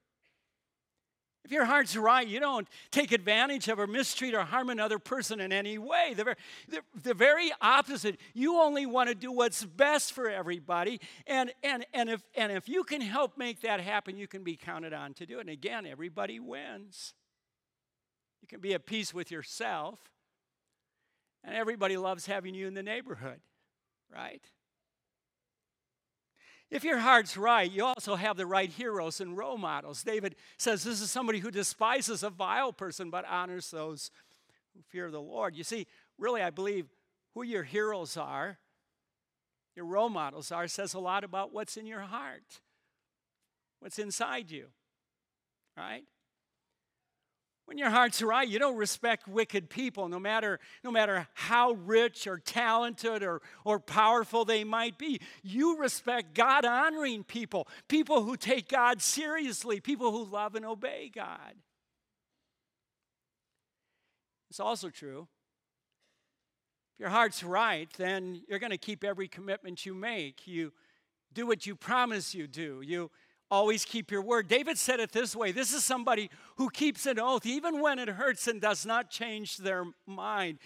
If 1.46 1.52
your 1.52 1.66
heart's 1.66 1.96
right, 1.96 2.28
you 2.28 2.40
don't 2.40 2.68
take 2.90 3.12
advantage 3.12 3.68
of 3.68 3.80
or 3.80 3.86
mistreat 3.86 4.34
or 4.34 4.42
harm 4.42 4.72
another 4.72 4.98
person 4.98 5.40
in 5.40 5.54
any 5.54 5.78
way. 5.78 6.16
The, 6.18 6.36
the, 6.68 6.82
the 7.04 7.14
very 7.14 7.52
opposite. 7.62 8.18
You 8.34 8.58
only 8.58 8.88
want 8.88 9.10
to 9.10 9.16
do 9.16 9.32
what's 9.32 9.64
best 9.64 10.12
for 10.12 10.28
everybody. 10.28 11.00
And, 11.28 11.54
and, 11.62 11.86
and, 11.94 12.10
if, 12.10 12.24
and 12.36 12.52
if 12.52 12.68
you 12.68 12.84
can 12.84 13.00
help 13.00 13.38
make 13.38 13.62
that 13.62 13.80
happen, 13.80 14.18
you 14.18 14.28
can 14.28 14.44
be 14.44 14.56
counted 14.56 14.92
on 14.92 15.14
to 15.14 15.28
do 15.28 15.38
it. 15.38 15.42
And 15.42 15.50
again, 15.52 15.86
everybody 15.86 16.40
wins. 16.40 17.14
You 18.42 18.48
can 18.48 18.60
be 18.60 18.74
at 18.74 18.88
peace 18.88 19.14
with 19.14 19.30
yourself, 19.30 20.00
and 21.44 21.56
everybody 21.56 21.96
loves 21.96 22.26
having 22.26 22.56
you 22.56 22.68
in 22.68 22.74
the 22.74 22.84
neighborhood, 22.84 23.40
right? 24.12 24.44
If 26.72 26.84
your 26.84 26.98
heart's 26.98 27.38
right, 27.38 27.72
you 27.72 27.86
also 27.86 28.16
have 28.16 28.38
the 28.38 28.46
right 28.46 28.70
heroes 28.70 29.22
and 29.22 29.38
role 29.38 29.58
models. 29.58 30.04
David 30.04 30.36
says 30.58 30.84
this 30.84 31.00
is 31.00 31.12
somebody 31.12 31.40
who 31.40 31.52
despises 31.52 32.24
a 32.24 32.30
vile 32.30 32.74
person 32.74 33.10
but 33.10 33.26
honors 33.26 33.70
those 33.72 34.10
who 34.74 34.82
fear 34.82 35.12
the 35.12 35.22
Lord. 35.22 35.56
You 35.56 35.64
see, 35.64 35.88
really, 36.18 36.42
I 36.42 36.50
believe 36.50 36.88
who 37.34 37.44
your 37.44 37.64
heroes 37.64 38.18
are, 38.18 38.58
your 39.76 39.86
role 39.86 40.10
models 40.10 40.52
are, 40.52 40.68
says 40.68 40.94
a 40.94 41.00
lot 41.00 41.24
about 41.24 41.54
what's 41.54 41.78
in 41.78 41.86
your 41.86 42.02
heart, 42.02 42.62
what's 43.80 44.00
inside 44.00 44.50
you, 44.50 44.68
right? 45.78 46.04
When 47.66 47.80
your 47.80 47.90
heart's 47.90 48.22
right, 48.22 48.48
you 48.48 48.60
don't 48.60 48.78
respect 48.78 49.28
wicked 49.28 49.70
people, 49.72 50.08
no 50.08 50.20
matter, 50.20 50.60
no 50.84 50.92
matter 50.92 51.28
how 51.34 51.72
rich 51.72 52.28
or 52.28 52.38
talented 52.38 53.24
or, 53.24 53.42
or 53.64 53.80
powerful 53.80 54.46
they 54.46 54.64
might 54.64 55.00
be. 55.00 55.20
You 55.42 55.80
respect 55.80 56.36
God 56.36 56.64
honoring 56.64 57.24
people, 57.24 57.68
people 57.88 58.22
who 58.22 58.38
take 58.38 58.70
God 58.70 59.02
seriously, 59.02 59.80
people 59.80 60.12
who 60.12 60.26
love 60.26 60.54
and 60.54 60.64
obey 60.64 61.12
God. 61.14 61.56
It's 64.52 64.60
also 64.60 64.90
true. 64.90 65.28
If 66.94 67.00
your 67.00 67.10
heart's 67.10 67.44
right, 67.44 67.90
then 67.98 68.44
you're 68.48 68.60
going 68.60 68.72
to 68.72 68.78
keep 68.78 69.04
every 69.04 69.28
commitment 69.28 69.88
you 69.88 69.96
make. 69.96 70.48
You 70.48 70.72
do 71.34 71.48
what 71.48 71.66
you 71.66 71.76
promise 71.76 72.36
you 72.36 72.46
do. 72.48 72.82
You 72.82 73.10
always 73.52 73.86
keep 73.86 74.12
your 74.12 74.22
word. 74.22 74.48
David 74.48 74.78
said 74.78 75.00
it 75.00 75.12
this 75.12 75.36
way 75.36 75.52
this 75.52 75.74
is 75.74 75.84
somebody 75.84 76.30
who 76.58 76.70
keeps 76.70 77.06
an 77.06 77.20
oath 77.20 77.46
even 77.46 77.82
when 77.82 78.00
it 78.00 78.10
hurts 78.10 78.48
and 78.48 78.62
does 78.62 78.86
not 78.86 79.10
change 79.10 79.58
their 79.58 79.86
mind. 80.06 80.60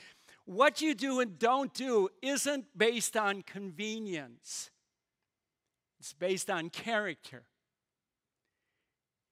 What 0.46 0.82
you 0.82 0.96
do 0.96 1.20
and 1.20 1.38
don't 1.38 1.74
do 1.74 2.10
isn't 2.22 2.66
based 2.76 3.16
on 3.16 3.44
convenience, 3.44 4.72
it's 6.00 6.14
based 6.14 6.50
on 6.50 6.70
character. 6.70 7.44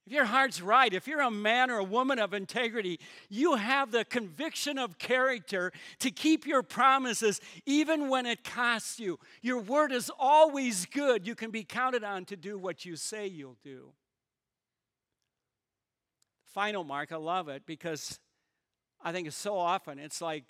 If 0.07 0.13
your 0.13 0.23
heart's 0.23 0.61
right, 0.61 0.93
if 0.93 1.05
you're 1.05 1.19
a 1.19 1.29
man 1.29 1.69
or 1.69 1.79
a 1.79 1.83
woman 1.83 2.17
of 2.17 2.33
integrity, 2.33 2.97
you 3.27 3.55
have 3.55 3.91
the 3.91 4.05
conviction 4.05 4.79
of 4.79 4.97
character 4.97 5.73
to 5.99 6.11
keep 6.11 6.47
your 6.47 6.63
promises 6.63 7.41
even 7.65 8.07
when 8.07 8.25
it 8.25 8.45
costs 8.45 9.01
you. 9.01 9.19
Your 9.41 9.59
word 9.59 9.91
is 9.91 10.09
always 10.17 10.85
good. 10.85 11.27
You 11.27 11.35
can 11.35 11.51
be 11.51 11.65
counted 11.65 12.05
on 12.05 12.23
to 12.27 12.37
do 12.37 12.57
what 12.57 12.85
you 12.85 12.95
say 12.95 13.27
you'll 13.27 13.57
do. 13.61 13.89
Final 16.45 16.85
mark, 16.85 17.11
I 17.11 17.17
love 17.17 17.49
it 17.49 17.63
because 17.65 18.17
I 19.03 19.11
think 19.11 19.27
it's 19.27 19.35
so 19.35 19.57
often 19.57 19.99
it's 19.99 20.21
like 20.21 20.45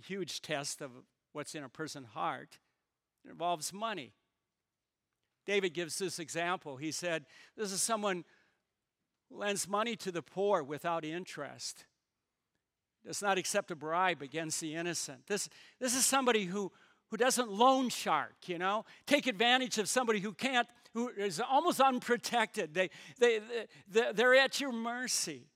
a 0.00 0.06
huge 0.06 0.40
test 0.40 0.80
of 0.80 0.90
what's 1.34 1.54
in 1.54 1.64
a 1.64 1.68
person's 1.68 2.08
heart. 2.08 2.56
It 3.26 3.30
involves 3.30 3.74
money. 3.74 4.14
David 5.44 5.74
gives 5.74 5.98
this 5.98 6.18
example. 6.18 6.78
He 6.78 6.90
said, 6.90 7.26
This 7.58 7.72
is 7.72 7.82
someone 7.82 8.24
lends 9.30 9.68
money 9.68 9.96
to 9.96 10.12
the 10.12 10.22
poor 10.22 10.62
without 10.62 11.04
interest, 11.04 11.84
does 13.04 13.22
not 13.22 13.38
accept 13.38 13.70
a 13.70 13.76
bribe 13.76 14.22
against 14.22 14.60
the 14.60 14.74
innocent. 14.74 15.26
This, 15.26 15.48
this 15.80 15.94
is 15.94 16.04
somebody 16.04 16.44
who, 16.44 16.72
who 17.10 17.16
doesn't 17.16 17.50
loan 17.50 17.88
shark, 17.88 18.34
you 18.46 18.58
know, 18.58 18.84
take 19.06 19.26
advantage 19.26 19.78
of 19.78 19.88
somebody 19.88 20.20
who 20.20 20.32
can't, 20.32 20.66
who 20.92 21.08
is 21.10 21.40
almost 21.40 21.80
unprotected. 21.80 22.74
They, 22.74 22.90
they, 23.18 23.40
they, 23.88 24.12
they're 24.12 24.34
at 24.34 24.60
your 24.60 24.72
mercy. 24.72 25.46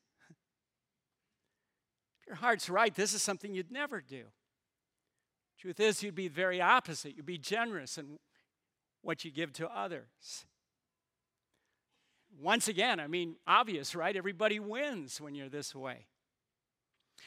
If 2.20 2.26
your 2.26 2.36
heart's 2.36 2.68
right, 2.68 2.94
this 2.94 3.14
is 3.14 3.22
something 3.22 3.54
you'd 3.54 3.72
never 3.72 4.00
do. 4.00 4.24
Truth 5.58 5.80
is, 5.80 6.02
you'd 6.02 6.14
be 6.14 6.28
very 6.28 6.60
opposite. 6.60 7.16
You'd 7.16 7.26
be 7.26 7.38
generous 7.38 7.98
in 7.98 8.18
what 9.02 9.24
you 9.24 9.30
give 9.30 9.52
to 9.54 9.68
others 9.68 10.46
once 12.38 12.68
again, 12.68 13.00
I 13.00 13.06
mean, 13.06 13.36
obvious, 13.46 13.94
right? 13.94 14.16
Everybody 14.16 14.60
wins 14.60 15.20
when 15.20 15.34
you're 15.34 15.48
this 15.48 15.74
way. 15.74 16.06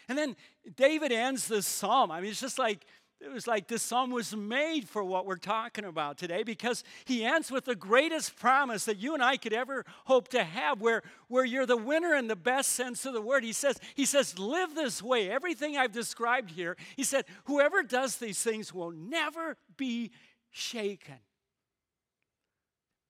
And 0.08 0.18
then 0.18 0.36
David 0.76 1.12
ends 1.12 1.48
this 1.48 1.68
psalm. 1.68 2.12
I 2.12 2.20
mean, 2.20 2.32
it's 2.32 2.42
just 2.42 2.60
like, 2.60 2.86
it 3.22 3.32
was 3.32 3.48
like 3.48 3.68
this 3.68 3.82
psalm 3.82 4.12
was 4.12 4.36
made 4.36 4.90
for 4.90 5.04
what 5.04 5.26
we're 5.26 5.38
talking 5.38 5.86
about 5.86 6.18
today 6.18 6.44
because 6.44 6.84
he 7.06 7.24
ends 7.24 7.52
with 7.52 7.64
the 7.64 7.76
greatest 7.76 8.36
promise 8.36 8.86
that 8.86 8.98
you 8.98 9.14
and 9.14 9.24
I 9.24 9.38
could 9.38 9.54
ever 9.54 9.86
hope 10.06 10.28
to 10.30 10.44
have, 10.44 10.82
where, 10.82 11.04
where 11.30 11.46
you're 11.46 11.66
the 11.66 11.78
winner 11.78 12.16
in 12.16 12.28
the 12.28 12.36
best 12.36 12.74
sense 12.74 13.06
of 13.06 13.14
the 13.14 13.22
word. 13.22 13.44
He 13.44 13.54
says, 13.54 13.80
he 13.96 14.06
says, 14.06 14.38
live 14.38 14.76
this 14.76 15.02
way. 15.02 15.30
Everything 15.30 15.78
I've 15.78 15.94
described 15.94 16.52
here, 16.52 16.76
he 16.98 17.04
said, 17.04 17.26
whoever 17.46 17.82
does 17.82 18.18
these 18.18 18.42
things 18.42 18.74
will 18.74 18.92
never 18.92 19.56
be 19.78 20.12
shaken 20.52 21.20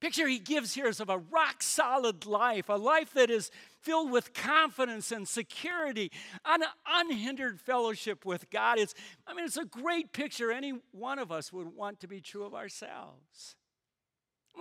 picture 0.04 0.28
he 0.28 0.38
gives 0.38 0.74
here 0.74 0.88
is 0.88 1.00
of 1.00 1.08
a 1.08 1.18
rock 1.18 1.64
solid 1.64 2.26
life, 2.26 2.68
a 2.68 2.74
life 2.74 3.14
that 3.14 3.30
is 3.30 3.50
filled 3.80 4.12
with 4.12 4.34
confidence 4.34 5.14
and 5.14 5.26
security, 5.26 6.12
an 6.44 6.62
unhindered 6.86 7.58
fellowship 7.58 8.26
with 8.26 8.50
God. 8.50 8.80
It's, 8.80 8.94
I 9.26 9.34
mean, 9.34 9.46
it's 9.46 9.56
a 9.56 9.64
great 9.64 10.12
picture 10.12 10.52
any 10.52 10.74
one 10.92 11.20
of 11.20 11.32
us 11.32 11.54
would 11.54 11.74
want 11.74 12.02
to 12.02 12.08
be 12.10 12.20
true 12.20 12.44
of 12.44 12.54
ourselves. 12.54 13.56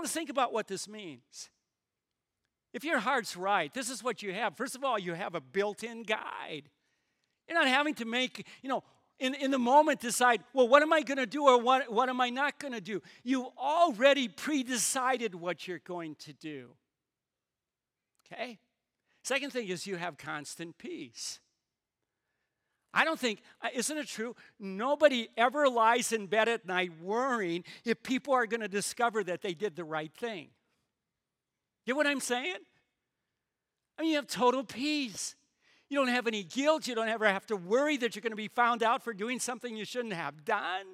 To 0.01 0.09
think 0.09 0.31
about 0.31 0.53
what 0.53 0.69
this 0.69 0.89
means. 0.89 1.51
If 2.73 2.85
your 2.85 3.01
heart's 3.01 3.37
right, 3.37 3.75
this 3.75 3.91
is 3.91 4.01
what 4.01 4.23
you 4.23 4.33
have. 4.33 4.57
First 4.57 4.77
of 4.77 4.85
all, 4.85 4.97
you 4.97 5.15
have 5.15 5.35
a 5.35 5.41
built 5.41 5.83
in 5.83 6.05
guide. 6.05 6.71
You're 7.49 7.59
not 7.59 7.67
having 7.67 7.95
to 7.95 8.05
make, 8.05 8.47
you 8.63 8.69
know, 8.69 8.85
in, 9.23 9.35
in 9.35 9.51
the 9.53 9.59
moment 9.59 10.01
decide, 10.01 10.43
well, 10.53 10.67
what 10.67 10.83
am 10.83 10.93
I 10.93 11.03
going 11.03 11.19
to 11.19 11.27
do 11.27 11.45
or 11.45 11.61
what, 11.61 11.91
what 11.93 12.09
am 12.09 12.21
I 12.21 12.29
not 12.29 12.59
going 12.59 12.75
to 12.75 12.81
do? 12.81 13.01
You 13.23 13.53
already 13.57 14.27
pre 14.27 14.65
decided 14.65 15.35
what 15.35 15.69
you're 15.69 15.79
going 15.79 16.17
to 16.17 16.33
do. 16.33 16.71
Okay? 18.27 18.59
Second 19.23 19.51
thing 19.53 19.69
is 19.69 19.87
you 19.87 19.97
have 19.97 20.19
constant 20.19 20.77
peace. 20.77 21.39
I 22.93 23.05
don't 23.05 23.19
think, 23.19 23.43
uh, 23.63 23.69
isn't 23.73 23.97
it 23.97 24.09
true? 24.09 24.35
Nobody 24.59 25.29
ever 25.37 25.69
lies 25.69 26.13
in 26.13 26.27
bed 26.27 26.49
at 26.49 26.67
night 26.67 26.91
worrying 27.01 27.63
if 27.85 28.03
people 28.03 28.35
are 28.35 28.47
going 28.47 28.61
to 28.61 28.69
discover 28.69 29.23
that 29.25 29.41
they 29.41 29.55
did 29.55 29.77
the 29.77 29.85
right 29.85 30.13
thing. 30.13 30.49
Get 31.87 31.95
what 31.95 32.09
I'm 32.09 32.21
saying? 32.21 32.57
I 33.97 34.03
mean, 34.03 34.11
you 34.11 34.17
have 34.17 34.27
total 34.27 34.65
peace. 34.65 35.37
You 35.93 35.99
don't 35.99 36.09
have 36.09 36.27
any 36.27 36.43
guilt. 36.43 36.87
You 36.87 36.95
don't 36.95 37.11
ever 37.11 37.29
have 37.29 37.47
to 37.49 37.57
worry 37.57 37.99
that 37.99 38.17
you're 38.17 38.23
going 38.23 38.33
to 38.33 38.37
be 38.37 38.49
found 38.49 38.83
out 38.83 39.03
for 39.03 39.13
doing 39.13 39.39
something 39.39 39.77
you 39.77 39.85
shouldn't 39.85 40.15
have 40.15 40.43
done. 40.43 40.87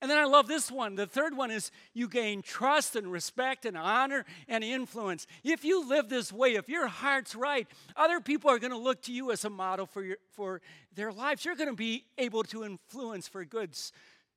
And 0.00 0.10
then 0.10 0.16
I 0.16 0.24
love 0.24 0.48
this 0.48 0.70
one. 0.70 0.94
The 0.94 1.06
third 1.06 1.36
one 1.36 1.50
is 1.50 1.70
you 1.92 2.08
gain 2.08 2.40
trust 2.40 2.96
and 2.96 3.12
respect 3.12 3.66
and 3.66 3.76
honor 3.76 4.24
and 4.48 4.64
influence. 4.64 5.26
If 5.44 5.62
you 5.62 5.86
live 5.86 6.08
this 6.08 6.32
way, 6.32 6.54
if 6.54 6.70
your 6.70 6.86
heart's 6.86 7.34
right, 7.34 7.68
other 7.96 8.18
people 8.18 8.50
are 8.50 8.58
going 8.58 8.72
to 8.72 8.78
look 8.78 9.02
to 9.02 9.12
you 9.12 9.30
as 9.30 9.44
a 9.44 9.50
model 9.50 9.84
for, 9.84 10.02
your, 10.02 10.16
for 10.32 10.62
their 10.94 11.12
lives. 11.12 11.44
You're 11.44 11.54
going 11.54 11.68
to 11.68 11.76
be 11.76 12.06
able 12.16 12.44
to 12.44 12.64
influence 12.64 13.28
for 13.28 13.44
good 13.44 13.76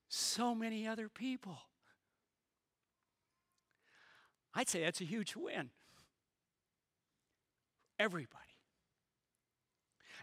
so 0.09 0.53
many 0.53 0.85
other 0.85 1.07
people. 1.07 1.57
I'd 4.53 4.67
say 4.67 4.81
that's 4.81 4.99
a 4.99 5.05
huge 5.05 5.37
win. 5.37 5.69
everybody. 7.99 8.48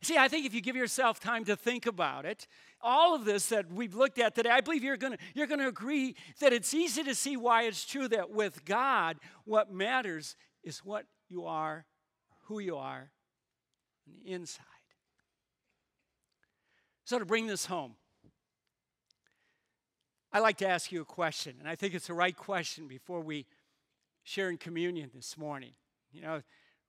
See, 0.06 0.16
I 0.16 0.28
think 0.28 0.46
if 0.46 0.54
you 0.54 0.60
give 0.60 0.76
yourself 0.76 1.18
time 1.18 1.44
to 1.46 1.56
think 1.56 1.84
about 1.84 2.26
it, 2.26 2.46
all 2.80 3.16
of 3.16 3.24
this 3.24 3.48
that 3.48 3.72
we've 3.72 3.96
looked 3.96 4.20
at 4.20 4.36
today, 4.36 4.50
I 4.50 4.60
believe 4.60 4.84
you're 4.84 4.96
going 4.96 5.16
you're 5.34 5.48
going 5.48 5.58
to 5.58 5.66
agree 5.66 6.14
that 6.38 6.52
it's 6.52 6.72
easy 6.72 7.02
to 7.02 7.12
see 7.12 7.36
why 7.36 7.64
it's 7.64 7.84
true 7.84 8.06
that 8.06 8.30
with 8.30 8.64
God, 8.64 9.16
what 9.46 9.72
matters 9.72 10.36
is 10.62 10.78
what 10.84 11.06
you 11.28 11.46
are, 11.46 11.86
who 12.44 12.60
you 12.60 12.76
are 12.76 13.10
on 14.06 14.14
the 14.14 14.30
inside. 14.30 14.62
So, 17.04 17.18
to 17.18 17.24
bring 17.24 17.48
this 17.48 17.66
home, 17.66 17.96
I'd 20.32 20.38
like 20.38 20.58
to 20.58 20.68
ask 20.68 20.92
you 20.92 21.00
a 21.00 21.04
question, 21.04 21.56
and 21.58 21.68
I 21.68 21.74
think 21.74 21.94
it's 21.94 22.06
the 22.06 22.14
right 22.14 22.36
question 22.36 22.86
before 22.86 23.22
we 23.22 23.44
share 24.22 24.50
in 24.50 24.56
communion 24.56 25.10
this 25.12 25.36
morning. 25.36 25.72
You 26.12 26.22
know, 26.22 26.42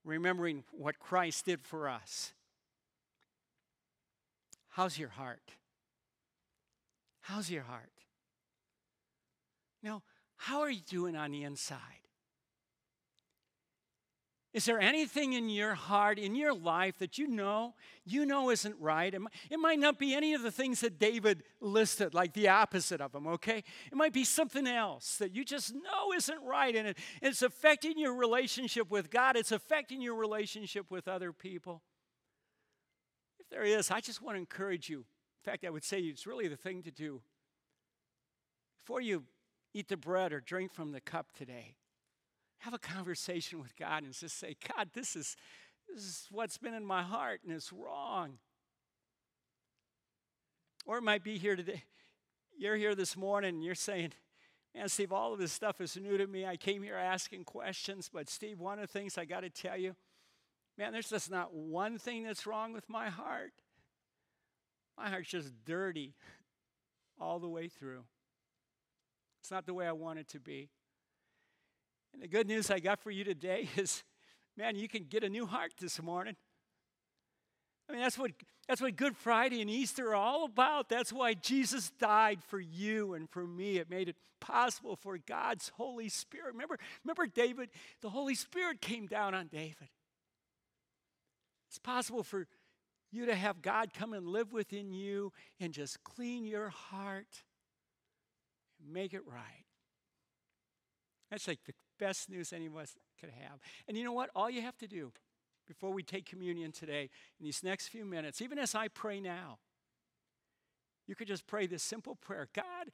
remembering 0.03 0.65
what 0.69 0.99
Christ 0.99 1.45
did 1.45 1.63
for 1.63 1.89
us. 1.89 2.33
How's 4.77 4.99
your 4.99 5.09
heart? 5.09 5.53
How's 7.21 7.49
your 7.49 7.63
heart? 7.63 7.89
Now, 9.81 10.03
how 10.35 10.59
are 10.59 10.69
you 10.69 10.81
doing 10.87 11.15
on 11.15 11.31
the 11.31 11.41
inside? 11.41 11.79
Is 14.53 14.65
there 14.65 14.79
anything 14.79 15.33
in 15.33 15.49
your 15.49 15.73
heart, 15.73 16.19
in 16.19 16.35
your 16.35 16.53
life 16.53 16.99
that 16.99 17.17
you 17.17 17.27
know, 17.27 17.73
you 18.05 18.23
know 18.23 18.51
isn't 18.51 18.75
right? 18.79 19.11
It 19.49 19.57
might 19.57 19.79
not 19.79 19.97
be 19.97 20.13
any 20.13 20.35
of 20.35 20.43
the 20.43 20.51
things 20.51 20.81
that 20.81 20.99
David 20.99 21.41
listed, 21.59 22.13
like 22.13 22.33
the 22.33 22.49
opposite 22.49 23.01
of 23.01 23.13
them, 23.13 23.25
okay? 23.25 23.63
It 23.91 23.95
might 23.95 24.13
be 24.13 24.23
something 24.23 24.67
else 24.67 25.17
that 25.17 25.33
you 25.35 25.43
just 25.43 25.73
know 25.73 26.13
isn't 26.15 26.43
right, 26.43 26.75
and 26.75 26.93
it's 27.23 27.41
affecting 27.41 27.97
your 27.97 28.13
relationship 28.13 28.91
with 28.91 29.09
God, 29.09 29.37
it's 29.37 29.51
affecting 29.51 30.03
your 30.03 30.13
relationship 30.13 30.91
with 30.91 31.07
other 31.07 31.33
people. 31.33 31.81
If 33.49 33.57
there 33.57 33.63
is, 33.63 33.91
I 33.91 33.99
just 33.99 34.21
want 34.21 34.35
to 34.35 34.39
encourage 34.39 34.89
you. 34.89 34.99
In 34.99 35.51
fact, 35.51 35.65
I 35.65 35.69
would 35.69 35.83
say 35.83 35.99
it's 35.99 36.27
really 36.27 36.47
the 36.47 36.57
thing 36.57 36.83
to 36.83 36.91
do. 36.91 37.21
Before 38.77 39.01
you 39.01 39.23
eat 39.73 39.87
the 39.87 39.97
bread 39.97 40.33
or 40.33 40.39
drink 40.41 40.73
from 40.73 40.91
the 40.91 41.01
cup 41.01 41.31
today, 41.33 41.75
have 42.59 42.73
a 42.73 42.79
conversation 42.79 43.59
with 43.59 43.75
God 43.75 44.03
and 44.03 44.13
just 44.13 44.37
say, 44.39 44.55
God, 44.75 44.89
this 44.93 45.15
is, 45.15 45.35
this 45.87 46.03
is 46.03 46.27
what's 46.31 46.57
been 46.57 46.73
in 46.73 46.85
my 46.85 47.03
heart 47.03 47.41
and 47.43 47.53
it's 47.53 47.71
wrong. 47.71 48.39
Or 50.85 50.97
it 50.97 51.03
might 51.03 51.23
be 51.23 51.37
here 51.37 51.55
today. 51.55 51.83
You're 52.57 52.77
here 52.77 52.95
this 52.95 53.15
morning 53.15 53.55
and 53.55 53.63
you're 53.63 53.75
saying, 53.75 54.13
Man, 54.77 54.89
Steve, 54.89 55.11
all 55.11 55.33
of 55.33 55.39
this 55.39 55.51
stuff 55.51 55.81
is 55.81 55.97
new 55.97 56.17
to 56.17 56.27
me. 56.27 56.45
I 56.45 56.55
came 56.55 56.83
here 56.83 56.97
asking 56.97 57.45
questions, 57.45 58.09
but 58.13 58.29
Steve, 58.29 58.59
one 58.59 58.77
of 58.77 58.81
the 58.81 58.87
things 58.87 59.17
I 59.17 59.25
got 59.25 59.39
to 59.39 59.49
tell 59.49 59.77
you, 59.77 59.95
man, 60.77 60.93
there's 60.93 61.09
just 61.09 61.31
not 61.31 61.53
one 61.53 61.97
thing 61.97 62.23
that's 62.23 62.45
wrong 62.45 62.73
with 62.73 62.89
my 62.89 63.09
heart. 63.09 63.53
My 64.97 65.09
heart's 65.09 65.29
just 65.29 65.53
dirty 65.65 66.13
all 67.19 67.39
the 67.39 67.49
way 67.49 67.67
through. 67.67 68.03
It's 69.41 69.51
not 69.51 69.65
the 69.65 69.73
way 69.73 69.87
I 69.87 69.91
want 69.91 70.19
it 70.19 70.27
to 70.29 70.39
be. 70.39 70.69
And 72.13 72.21
the 72.21 72.27
good 72.27 72.47
news 72.47 72.71
I 72.71 72.79
got 72.79 72.99
for 72.99 73.11
you 73.11 73.23
today 73.23 73.69
is 73.75 74.03
man, 74.57 74.75
you 74.75 74.87
can 74.87 75.05
get 75.07 75.23
a 75.23 75.29
new 75.29 75.45
heart 75.45 75.73
this 75.79 76.01
morning. 76.01 76.35
I 77.87 77.93
mean, 77.93 78.01
that's 78.01 78.17
what, 78.17 78.31
that's 78.67 78.81
what 78.81 78.95
Good 78.97 79.15
Friday 79.15 79.61
and 79.61 79.69
Easter 79.69 80.09
are 80.09 80.15
all 80.15 80.43
about. 80.43 80.89
That's 80.89 81.13
why 81.13 81.35
Jesus 81.35 81.91
died 81.99 82.39
for 82.43 82.59
you 82.59 83.13
and 83.13 83.29
for 83.29 83.45
me. 83.45 83.77
It 83.77 83.89
made 83.89 84.09
it 84.09 84.17
possible 84.41 84.97
for 84.97 85.17
God's 85.17 85.69
Holy 85.77 86.09
Spirit. 86.09 86.53
Remember, 86.53 86.77
remember 87.05 87.27
David? 87.27 87.69
The 88.01 88.09
Holy 88.09 88.35
Spirit 88.35 88.81
came 88.81 89.05
down 89.05 89.33
on 89.33 89.47
David. 89.47 89.87
It's 91.69 91.79
possible 91.79 92.23
for 92.23 92.47
you 93.11 93.25
to 93.25 93.35
have 93.35 93.61
God 93.61 93.93
come 93.93 94.13
and 94.13 94.27
live 94.27 94.53
within 94.53 94.91
you 94.91 95.31
and 95.59 95.73
just 95.73 96.03
clean 96.03 96.45
your 96.45 96.69
heart 96.69 97.43
and 98.79 98.93
make 98.93 99.13
it 99.13 99.21
right. 99.25 99.65
That's 101.29 101.47
like 101.47 101.59
the 101.65 101.73
best 101.99 102.29
news 102.29 102.53
any 102.53 102.67
of 102.67 102.75
us 102.75 102.95
could 103.19 103.29
have. 103.29 103.59
And 103.87 103.97
you 103.97 104.03
know 104.03 104.13
what? 104.13 104.29
All 104.35 104.49
you 104.49 104.61
have 104.61 104.77
to 104.77 104.87
do 104.87 105.11
before 105.67 105.91
we 105.91 106.01
take 106.01 106.25
communion 106.25 106.71
today, 106.71 107.09
in 107.39 107.45
these 107.45 107.61
next 107.63 107.89
few 107.89 108.05
minutes, 108.05 108.41
even 108.41 108.57
as 108.57 108.73
I 108.73 108.87
pray 108.87 109.19
now, 109.19 109.57
you 111.05 111.15
could 111.15 111.27
just 111.27 111.45
pray 111.45 111.67
this 111.67 111.83
simple 111.83 112.15
prayer 112.15 112.47
God, 112.53 112.91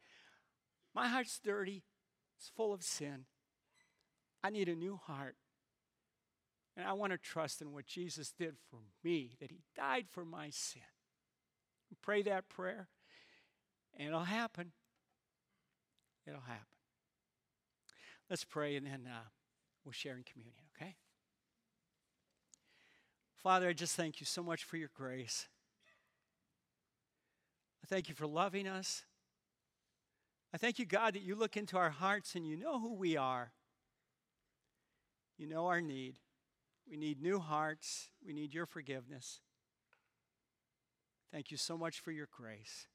my 0.95 1.07
heart's 1.07 1.39
dirty, 1.39 1.83
it's 2.37 2.49
full 2.49 2.73
of 2.73 2.83
sin. 2.83 3.25
I 4.43 4.49
need 4.49 4.67
a 4.67 4.75
new 4.75 4.99
heart. 5.05 5.35
And 6.75 6.87
I 6.87 6.93
want 6.93 7.11
to 7.11 7.17
trust 7.17 7.61
in 7.61 7.71
what 7.71 7.85
Jesus 7.85 8.31
did 8.31 8.55
for 8.69 8.79
me, 9.03 9.35
that 9.39 9.51
He 9.51 9.61
died 9.75 10.05
for 10.11 10.25
my 10.25 10.49
sin. 10.49 10.81
Pray 12.01 12.23
that 12.23 12.49
prayer, 12.49 12.87
and 13.95 14.07
it'll 14.07 14.21
happen. 14.21 14.71
It'll 16.25 16.41
happen. 16.41 16.65
Let's 18.29 18.45
pray 18.45 18.75
and 18.75 18.85
then 18.85 19.07
uh, 19.07 19.27
we'll 19.83 19.91
share 19.91 20.15
in 20.17 20.23
communion, 20.23 20.63
okay? 20.75 20.95
Father, 23.43 23.69
I 23.69 23.73
just 23.73 23.95
thank 23.95 24.19
you 24.19 24.25
so 24.25 24.41
much 24.41 24.63
for 24.63 24.77
your 24.77 24.89
grace. 24.93 25.47
I 27.83 27.87
thank 27.87 28.07
you 28.07 28.15
for 28.15 28.25
loving 28.25 28.67
us. 28.67 29.03
I 30.53 30.57
thank 30.57 30.79
you, 30.79 30.85
God, 30.85 31.15
that 31.15 31.23
you 31.23 31.35
look 31.35 31.57
into 31.57 31.77
our 31.77 31.89
hearts 31.89 32.35
and 32.35 32.47
you 32.47 32.55
know 32.55 32.79
who 32.79 32.93
we 32.93 33.17
are. 33.17 33.51
You 35.37 35.47
know 35.47 35.67
our 35.67 35.81
need. 35.81 36.19
We 36.89 36.97
need 36.97 37.21
new 37.21 37.39
hearts. 37.39 38.09
We 38.25 38.33
need 38.33 38.53
your 38.53 38.65
forgiveness. 38.65 39.39
Thank 41.31 41.49
you 41.49 41.57
so 41.57 41.77
much 41.77 41.99
for 41.99 42.11
your 42.11 42.27
grace. 42.31 42.87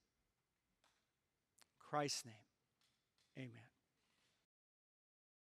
In 1.72 1.88
Christ's 1.90 2.24
name, 2.26 2.34
amen. 3.36 3.67